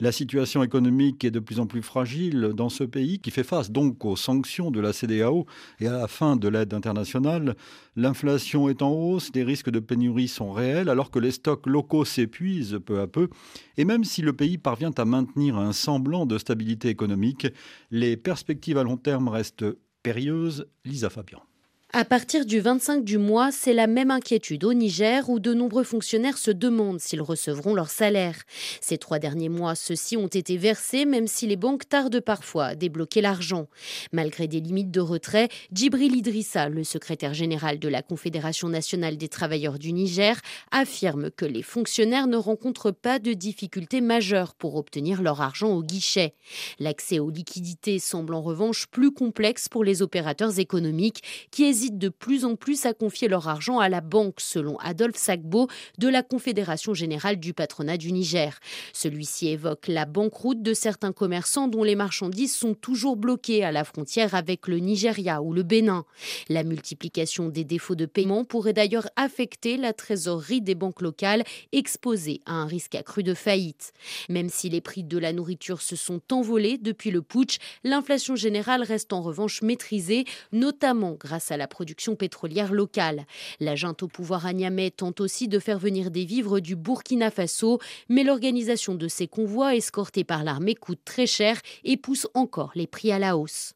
[0.00, 3.70] la situation économique est de plus en plus fragile dans ce pays qui fait face
[3.70, 5.46] donc aux sanctions de la CDAO
[5.78, 7.54] et à la fin de l'aide internationale.
[7.94, 12.04] L'inflation est en hausse, les risques de pénurie sont réels alors que les stocks locaux
[12.04, 13.28] s'épuisent peu à peu.
[13.76, 17.46] Et même si le pays parvient à maintenir un semblant de stabilité économique,
[17.92, 19.66] les perspectives à long terme restent
[20.02, 21.42] périlleuse, Lisa Fabian.
[21.94, 25.84] À partir du 25 du mois, c'est la même inquiétude au Niger où de nombreux
[25.84, 28.34] fonctionnaires se demandent s'ils recevront leur salaire.
[28.80, 32.74] Ces trois derniers mois, ceux-ci ont été versés même si les banques tardent parfois à
[32.76, 33.66] débloquer l'argent.
[34.10, 39.28] Malgré des limites de retrait, Djibril Idrissa, le secrétaire général de la Confédération nationale des
[39.28, 40.40] travailleurs du Niger,
[40.70, 45.82] affirme que les fonctionnaires ne rencontrent pas de difficultés majeures pour obtenir leur argent au
[45.82, 46.36] guichet.
[46.78, 52.08] L'accès aux liquidités semble en revanche plus complexe pour les opérateurs économiques qui hésitent de
[52.08, 55.68] plus en plus à confier leur argent à la banque, selon Adolphe Sagbo
[55.98, 58.58] de la Confédération générale du patronat du Niger.
[58.92, 63.84] Celui-ci évoque la banqueroute de certains commerçants dont les marchandises sont toujours bloquées à la
[63.84, 66.04] frontière avec le Nigeria ou le Bénin.
[66.48, 72.40] La multiplication des défauts de paiement pourrait d'ailleurs affecter la trésorerie des banques locales exposées
[72.46, 73.92] à un risque accru de faillite.
[74.28, 78.82] Même si les prix de la nourriture se sont envolés depuis le putsch, l'inflation générale
[78.82, 83.26] reste en revanche maîtrisée, notamment grâce à la production pétrolière locale.
[83.58, 87.30] La junte au pouvoir à Niamey tente aussi de faire venir des vivres du Burkina
[87.30, 92.72] Faso, mais l'organisation de ces convois escortés par l'armée coûte très cher et pousse encore
[92.74, 93.72] les prix à la hausse.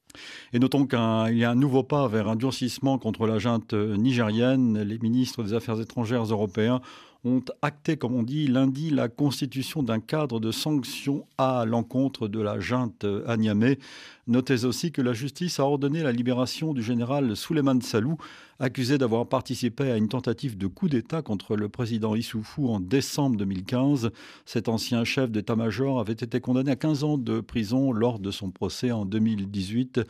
[0.53, 4.83] Et notons qu'il y a un nouveau pas vers un durcissement contre la junte nigérienne.
[4.83, 6.81] Les ministres des Affaires étrangères européens
[7.25, 12.41] ont acté, comme on dit, lundi la constitution d'un cadre de sanctions à l'encontre de
[12.41, 13.79] la junte à Niamey.
[14.27, 18.17] Notez aussi que la justice a ordonné la libération du général Souleymane Salou,
[18.59, 23.37] accusé d'avoir participé à une tentative de coup d'État contre le président Issoufou en décembre
[23.37, 24.11] 2015.
[24.45, 28.51] Cet ancien chef d'état-major avait été condamné à 15 ans de prison lors de son
[28.51, 30.01] procès en 2018.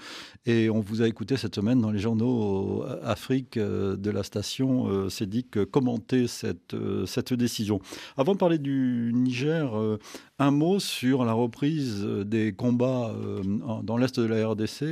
[0.46, 4.22] Et on vous a écouté cette semaine dans les journaux euh, Afrique euh, de la
[4.22, 5.08] station euh,
[5.50, 6.74] que commenter cette,
[7.06, 7.80] cette décision.
[8.16, 9.72] Avant de parler du Niger,
[10.38, 13.12] un mot sur la reprise des combats
[13.82, 14.84] dans l'Est de la RDC.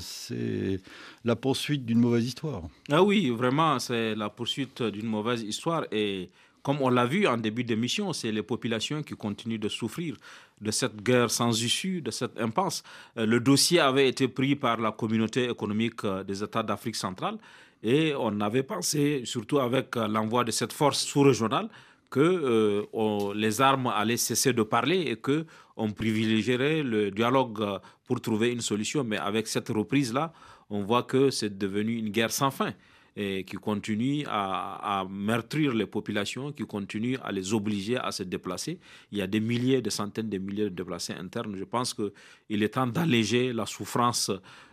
[0.00, 0.80] C'est
[1.24, 2.62] la poursuite d'une mauvaise histoire.
[2.90, 5.84] Ah oui, vraiment, c'est la poursuite d'une mauvaise histoire.
[5.92, 6.30] Et
[6.62, 10.16] comme on l'a vu en début d'émission, c'est les populations qui continuent de souffrir
[10.60, 12.82] de cette guerre sans issue, de cette impasse.
[13.16, 17.38] Le dossier avait été pris par la communauté économique des États d'Afrique centrale
[17.82, 21.68] et on avait pensé, surtout avec l'envoi de cette force sous-régionale,
[22.10, 25.44] que euh, les armes allaient cesser de parler et que
[25.76, 27.64] on privilégierait le dialogue
[28.06, 29.04] pour trouver une solution.
[29.04, 30.32] Mais avec cette reprise-là,
[30.70, 32.72] on voit que c'est devenu une guerre sans fin
[33.20, 38.78] et qui continue à, meurtrir les populations, qui continue à les obliger à se déplacer.
[39.10, 41.56] Il y a des milliers, des centaines de milliers de déplacés internes.
[41.56, 44.30] Je pense qu'il est temps d'alléger la souffrance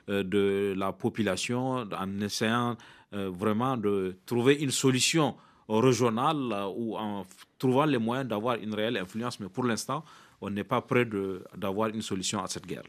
[0.09, 2.77] euh, de la population en essayant
[3.13, 5.35] euh, vraiment de trouver une solution
[5.67, 7.25] régionale ou en
[7.57, 9.39] trouvant les moyens d'avoir une réelle influence.
[9.39, 10.03] Mais pour l'instant,
[10.45, 11.05] on n'est pas prêt
[11.57, 12.83] d'avoir une solution à cette guerre.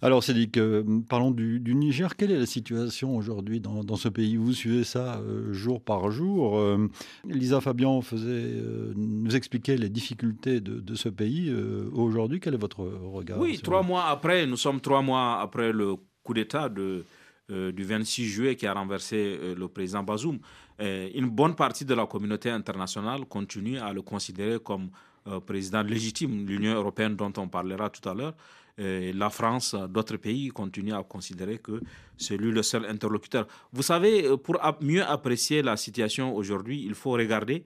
[0.00, 2.16] Alors, Cédric, euh, parlons du, Niger.
[2.16, 4.36] Quelle est la situation aujourd'hui dans, ce pays?
[4.36, 6.58] Vous suivez ça euh, jour par jour.
[6.58, 6.88] Euh,
[7.26, 8.54] Lisa Fabian faisait,
[8.96, 11.52] nous expliquer les difficultés de, ce pays.
[11.92, 15.96] aujourd'hui, quel est votre regard Oui, trois mois après, nous sommes trois mois après le
[16.22, 17.04] coup d'État de,
[17.48, 20.38] du 26 juillet qui a renversé le président Bazoum.
[20.80, 24.90] une bonne partie de la communauté internationale continue à le considérer comme
[25.26, 28.34] euh, président légitime, l'Union européenne dont on parlera tout à l'heure,
[28.78, 31.80] la France, d'autres pays continuent à considérer que
[32.16, 33.46] c'est lui le seul interlocuteur.
[33.72, 37.64] Vous savez, euh, pour mieux apprécier la situation aujourd'hui, il faut regarder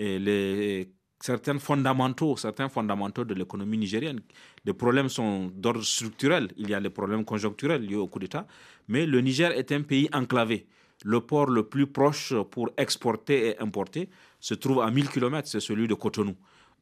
[0.00, 0.84] euh,
[1.20, 4.20] certains fondamentaux, certains fondamentaux de l'économie nigérienne.
[4.64, 6.48] Les problèmes sont d'ordre structurel.
[6.56, 8.46] Il y a les problèmes conjoncturels liés au coup d'État,
[8.88, 10.66] mais le Niger est un pays enclavé.
[11.04, 14.08] Le port le plus proche pour exporter et importer
[14.40, 16.34] se trouve à 1000 km, c'est celui de Cotonou.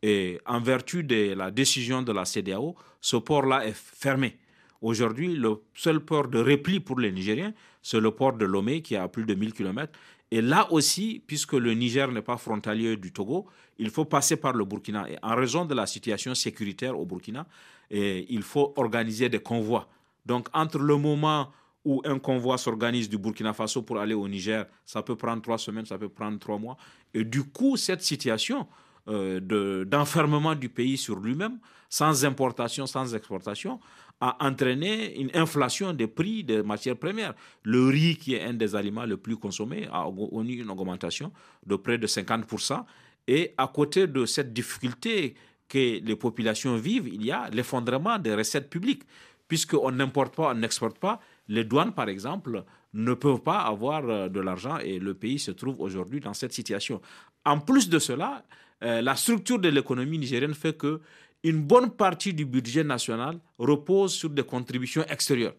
[0.03, 4.36] Et en vertu de la décision de la CDAO, ce port-là est fermé.
[4.82, 8.94] Aujourd'hui, le seul port de repli pour les Nigériens, c'est le port de Lomé qui
[8.94, 9.92] est à plus de 1000 km.
[10.30, 13.47] Et là aussi, puisque le Niger n'est pas frontalier du Togo,
[13.78, 15.09] il faut passer par le Burkina.
[15.11, 17.47] Et en raison de la situation sécuritaire au Burkina,
[17.90, 19.88] il faut organiser des convois.
[20.24, 21.53] Donc, entre le moment
[21.84, 25.59] où un convoi s'organise du Burkina Faso pour aller au Niger, ça peut prendre trois
[25.59, 26.76] semaines, ça peut prendre trois mois.
[27.14, 28.66] Et du coup, cette situation
[29.09, 33.79] euh, d'enfermement du pays sur lui-même, sans importation, sans exportation,
[34.21, 37.35] a entraîné une inflation des prix des matières premières.
[37.63, 41.33] Le riz, qui est un des aliments les plus consommés, a eu une augmentation
[41.67, 42.85] de près de 50%.
[43.29, 45.35] Et à côté de cette difficulté
[45.69, 49.03] que les populations vivent, il y a l'effondrement des recettes publiques.
[49.49, 54.29] Puisqu'on n'importe pas, on n'exporte pas, les douanes, par exemple, ne peuvent pas avoir euh,
[54.29, 57.01] de l'argent et le pays se trouve aujourd'hui dans cette situation.
[57.45, 58.45] En plus de cela,
[58.83, 61.01] euh, la structure de l'économie nigérienne fait que
[61.43, 65.55] une bonne partie du budget national repose sur des contributions extérieures.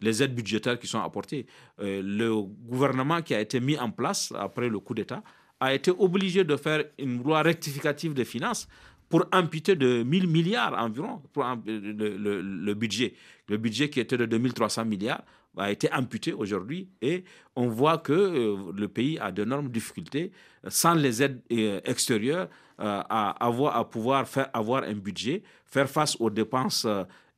[0.00, 1.46] Les aides budgétaires qui sont apportées.
[1.80, 5.22] Euh, le gouvernement qui a été mis en place après le coup d'État
[5.60, 8.68] a été obligé de faire une loi rectificative des finances
[9.08, 13.14] pour amputer de 1000 milliards environ pour le, budget.
[13.48, 15.22] Le budget qui était de 2300 milliards
[15.56, 17.24] a été amputé aujourd'hui et
[17.56, 20.32] on voit que euh, le pays a d'énormes difficultés
[20.68, 22.48] sans les aides euh, extérieures
[22.80, 26.86] euh, à, avoir, à pouvoir faire avoir un budget, faire face aux dépenses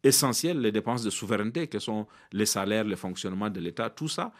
[0.02, 4.32] essentielles, les dépenses de souveraineté, que sont les salaires, le fonctionnement de l'État, tout ça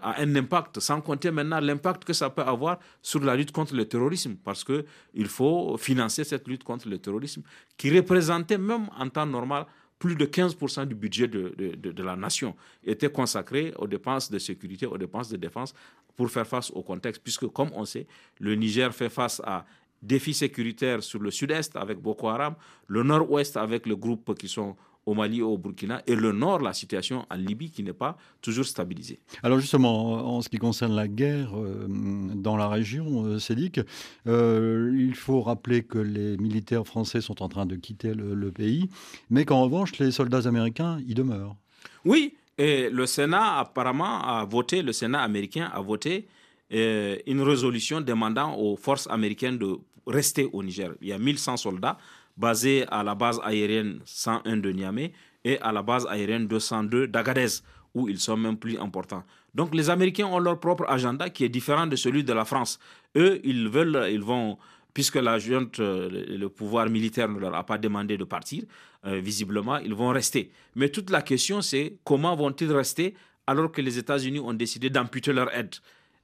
[0.00, 3.74] a un impact, sans compter maintenant l'impact que ça peut avoir sur la lutte contre
[3.74, 7.42] le terrorisme, parce qu'il faut financer cette lutte contre le terrorisme,
[7.76, 9.66] qui représentait même en temps normal
[10.02, 14.98] plus de 15% du budget de, la nation était consacré aux dépenses de sécurité, aux
[14.98, 15.74] dépenses de défense
[16.16, 18.08] pour faire face au contexte, puisque comme on sait,
[18.40, 19.64] le Niger fait face à
[20.02, 22.56] défis sécuritaires sur le sud-est avec Boko Haram,
[22.88, 24.74] le nord-ouest avec le groupe qui sont
[25.06, 28.16] au Mali et au Burkina, et le nord, la situation en Libye qui n'est pas
[28.40, 29.18] toujours stabilisée.
[29.42, 33.80] Alors justement, en ce qui concerne la guerre euh, dans la région, euh, Cédric,
[34.26, 38.88] euh, il faut rappeler que les militaires français sont en train de quitter le, pays,
[39.30, 41.56] mais qu'en revanche, les soldats américains y demeurent.
[42.04, 46.26] Oui, et le Sénat apparemment a voté, le Sénat américain a voté
[46.70, 50.92] une résolution demandant aux forces américaines de rester au Niger.
[51.00, 51.98] Il y a 1100 soldats
[52.36, 55.12] basé à la base aérienne 101 de Niamey
[55.44, 57.48] et à la base aérienne 202 d'Agadez,
[57.94, 59.24] où ils sont même plus importants.
[59.54, 62.78] Donc les Américains ont leur propre agenda qui est différent de celui de la France.
[63.16, 64.58] Eux, ils veulent, ils vont,
[64.94, 68.64] puisque la junte, euh, le pouvoir militaire ne leur a pas demandé de partir,
[69.04, 70.50] euh, visiblement, ils vont rester.
[70.74, 73.14] Mais toute la question, c'est comment vont-ils rester
[73.46, 75.74] alors que les États-Unis ont décidé d'amputer leur aide?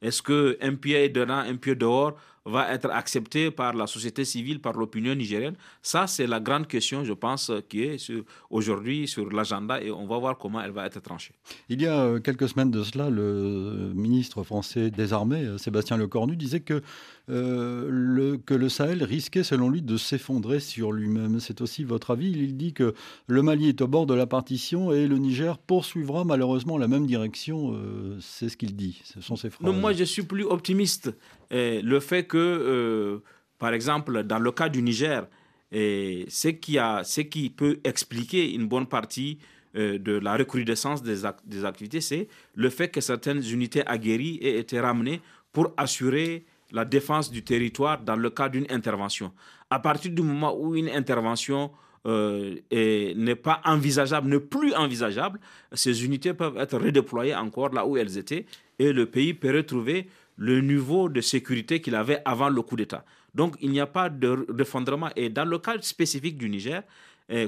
[0.01, 2.17] Est-ce qu'un pied dedans, un pied dehors?
[2.49, 7.05] Va être accepté par la société civile, par l'opinion nigérienne Ça, c'est la grande question,
[7.05, 8.13] je pense, qui est
[8.51, 11.35] aujourd'hui sur l'agenda et on va voir comment elle va être tranchée.
[11.69, 15.97] Il y a euh, quelques semaines de cela, le ministre français des Armées, euh, Sébastien
[15.97, 16.81] Lecornu, disait que, euh,
[17.29, 21.41] le, que le Sahel risquait, selon lui, de s'effondrer sur lui-même.
[21.41, 22.31] C'est aussi votre avis.
[22.31, 22.95] Il dit que
[23.27, 27.07] le Mali est au bord de la partition et le Niger poursuivra malheureusement la même
[27.07, 27.77] direction.
[28.21, 29.01] c'est ce qu'il dit.
[29.05, 29.67] Ce sont ses phrases.
[29.67, 31.13] Non, moi, je suis plus optimiste
[31.51, 33.19] le fait que, euh,
[33.59, 35.27] par exemple, dans le cas du Niger,
[35.73, 39.39] ce, qui a, ce qui peut expliquer une bonne partie
[39.77, 44.59] euh, de la recrudescence des, des activités, c'est le fait que certaines unités aguerries aient
[44.59, 45.21] été ramenées
[45.53, 49.33] pour assurer la défense du territoire dans le cas d'une intervention.
[49.71, 51.71] À partir du moment où une intervention
[52.07, 55.41] euh, n'est pas envisageable, n'est plus envisageable,
[55.73, 58.47] ces unités peuvent être redéployées encore là où elles étaient
[58.79, 63.05] et le pays peut retrouver le niveau de sécurité qu'il avait avant le coup d'État.
[63.35, 65.11] Donc il n'y a pas de refondrement.
[65.17, 66.83] Et dans le cas spécifique du Niger,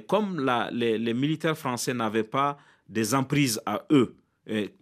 [0.09, 2.59] comme les, militaires français n'avaient pas
[2.89, 4.15] des emprises à eux,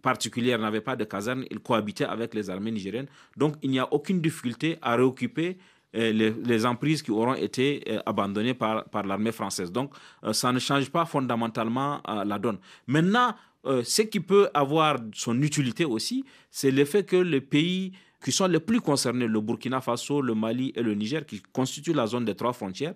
[0.01, 3.07] particulières, n'avaient pas de casernes, ils cohabitaient avec les armées nigériennes.
[3.37, 5.57] Donc il n'y a aucune difficulté à réoccuper
[5.93, 9.71] les, emprises qui auront été abandonnées par, par l'armée française.
[9.71, 9.93] Donc
[10.31, 12.59] ça ne change pas fondamentalement la donne.
[12.87, 13.35] Maintenant,
[13.65, 17.93] ce qui peut avoir son utilité aussi, c'est le fait que les pays
[18.23, 21.93] qui sont les plus concernés, le Burkina Faso, le Mali et le Niger, qui constituent
[21.93, 22.95] la zone des trois frontières,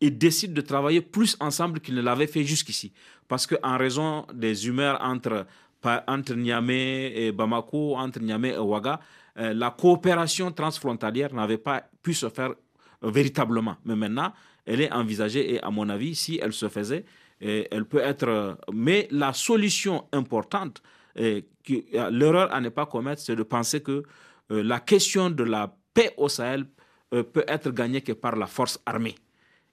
[0.00, 2.92] ils décident de travailler plus ensemble qu'ils ne l'avaient fait jusqu'ici.
[3.28, 5.46] Parce qu'en raison des humeurs entre,
[6.06, 9.00] entre Niamey et Bamako, entre Niamey et Ouaga,
[9.38, 12.50] euh, la coopération transfrontalière n'avait pas pu se faire
[13.04, 13.76] euh, véritablement.
[13.84, 14.32] Mais maintenant,
[14.66, 17.04] elle est envisagée et à mon avis, si elle se faisait,
[17.42, 18.58] euh, elle peut être...
[18.72, 20.82] Mais la solution importante,
[21.16, 24.02] l'erreur à ne pas commettre, c'est de penser que
[24.48, 26.66] la question de la paix au Sahel
[27.10, 29.16] peut être gagnée que par la force armée.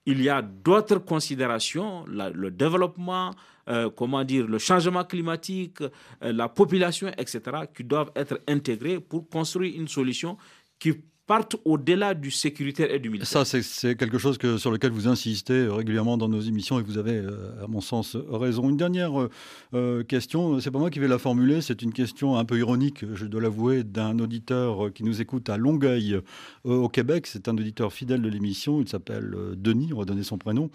[0.06, 3.32] Il y a d'autres considérations, le développement,
[3.68, 5.80] euh, comment dire, le changement climatique,
[6.22, 7.42] la population, etc.,
[7.76, 10.38] qui doivent être intégrées pour construire une solution
[10.80, 10.94] qui
[11.28, 13.46] partent au-delà du sécuritaire et du militaire.
[13.46, 16.98] Ça, c'est quelque chose que, sur lequel vous insistez régulièrement dans nos émissions et vous
[16.98, 18.70] avez, euh, à mon sens, raison.
[18.70, 19.30] Une dernière euh,
[19.74, 23.04] euh, question, c'est pas moi qui vais la formuler, c'est une question un peu ironique,
[23.14, 26.22] je dois l'avouer, d'un auditeur qui nous écoute à Longueuil,
[26.64, 27.28] au Québec.
[27.28, 30.70] C'est un auditeur fidèle de l'émission, il s'appelle Denis, on va donner son prénom.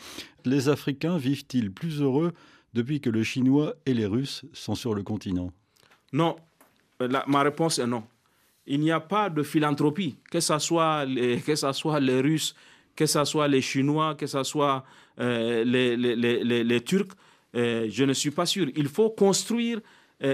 [0.45, 2.33] Les Africains vivent-ils plus heureux
[2.75, 5.53] depuis que le Chinois et les Russes sont sur le continent
[6.13, 6.37] Non,
[7.27, 8.05] ma réponse est non
[8.67, 11.39] il n'y a pas de philanthropie, que ce soit les,
[11.73, 12.55] soit les Russes,
[12.95, 14.85] que ce soit les Chinois, que ce soit
[15.19, 17.13] euh, les, les, les, Turcs.
[17.55, 18.69] Euh, je ne suis pas sûr.
[18.77, 19.83] Il faut construire euh,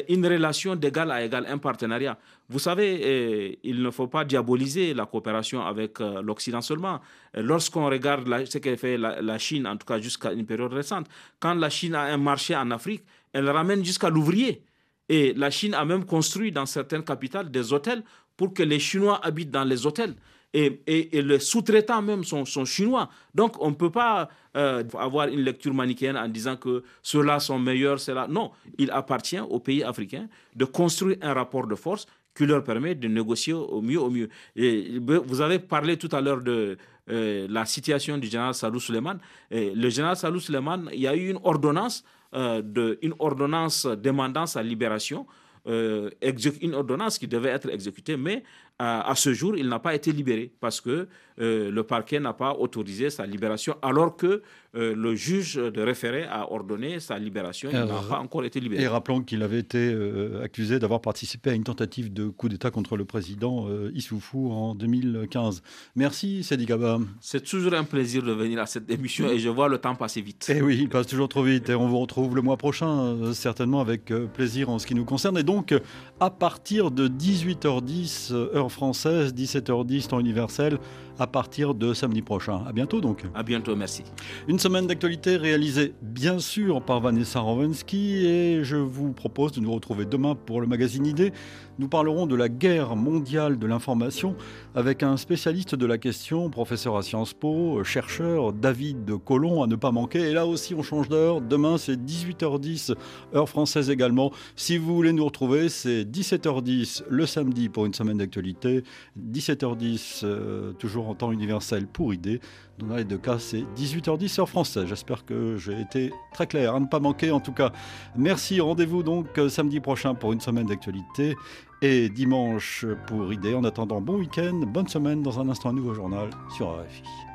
[0.09, 2.19] une relation d'égal à égal, un partenariat.
[2.49, 7.01] Vous savez, il ne faut pas diaboliser la coopération avec l'Occident seulement.
[7.35, 11.07] Lorsqu'on regarde ce qu'a fait la, Chine, en tout cas jusqu'à une période récente,
[11.41, 14.63] quand la Chine a un marché en Afrique, elle ramène jusqu'à l'ouvrier.
[15.09, 18.03] Et la Chine a même construit dans certaines capitales des hôtels
[18.37, 20.15] pour que les Chinois habitent dans les hôtels.
[20.55, 23.11] Et, et, les sous-traitants même sont, sont, chinois.
[23.35, 27.59] Donc on ne peut pas euh, avoir une lecture manichéenne en disant que ceux-là sont
[27.59, 28.27] meilleurs, ceux-là.
[28.29, 30.27] Non, il appartient aux pays africains
[30.57, 34.29] de construire un rapport de force qui leur permet de négocier au mieux au mieux.
[34.57, 36.79] Vous avez parlé tout à l'heure de
[37.11, 39.19] euh, la situation du général Salou Suleiman.
[39.51, 42.63] le général Salou Suleiman, il y a eu une ordonnance euh,
[43.01, 45.27] une ordonnance demandant sa libération,
[45.67, 48.43] une ordonnance qui devait être exécutée, mais
[48.79, 51.09] à, ce jour, il n'a pas été libéré parce que
[51.41, 54.43] euh, le parquet n'a pas autorisé sa libération, alors que
[54.75, 57.71] euh, le juge de référé a ordonné sa libération.
[57.73, 58.83] Il n'a pas encore été libéré.
[58.83, 62.71] Et rappelons qu'il avait été euh, accusé d'avoir participé à une tentative de coup d'État
[62.71, 65.63] contre le président Issoufou en 2015.
[65.97, 66.99] Merci, Sedi Gaba.
[67.21, 70.21] C'est toujours un plaisir de venir à cette émission et je vois le temps passer
[70.21, 70.49] vite.
[70.51, 71.69] Et eh oui, il passe toujours trop vite.
[71.69, 75.39] Et on vous retrouve le mois prochain, certainement avec plaisir en ce qui nous concerne.
[75.39, 75.75] Et donc,
[76.21, 80.79] à partir de 18h10, heure française, 17h10 temps universel,
[81.19, 82.63] à partir de samedi prochain.
[82.67, 83.25] À bientôt donc.
[83.35, 84.05] À bientôt, merci.
[84.47, 89.73] Une semaine d'actualité réalisée bien sûr par Vanessa Rovensky et je vous propose de nous
[89.73, 91.33] retrouver demain pour le magazine Idée.
[91.79, 94.35] Nous parlerons de la guerre mondiale de l'information
[94.75, 99.77] avec un spécialiste de la question, professeur à Sciences Po, chercheur David Colomb à ne
[99.77, 100.31] pas manquer.
[100.31, 101.41] Et là aussi, on change d'heure.
[101.41, 102.97] Demain, c'est 18h10,
[103.33, 104.33] heure française également.
[104.57, 108.83] Si vous voulez nous retrouver, c'est 17h10 le samedi pour une semaine d'actualité,
[109.31, 112.41] 17h10 euh, toujours en temps universel pour idée.
[112.79, 114.87] Dans les deux cas, c'est 18h10 heure française.
[114.87, 117.73] J'espère que j'ai été très clair, à ne pas manquer en tout cas.
[118.17, 121.37] Merci, rendez-vous donc euh, samedi prochain pour une semaine d'actualité
[121.83, 123.55] et dimanche pour idée.
[123.55, 125.23] En attendant, bon week-end, bonne semaine.
[125.23, 127.28] Dans un instant, un nouveau journal sur RFI.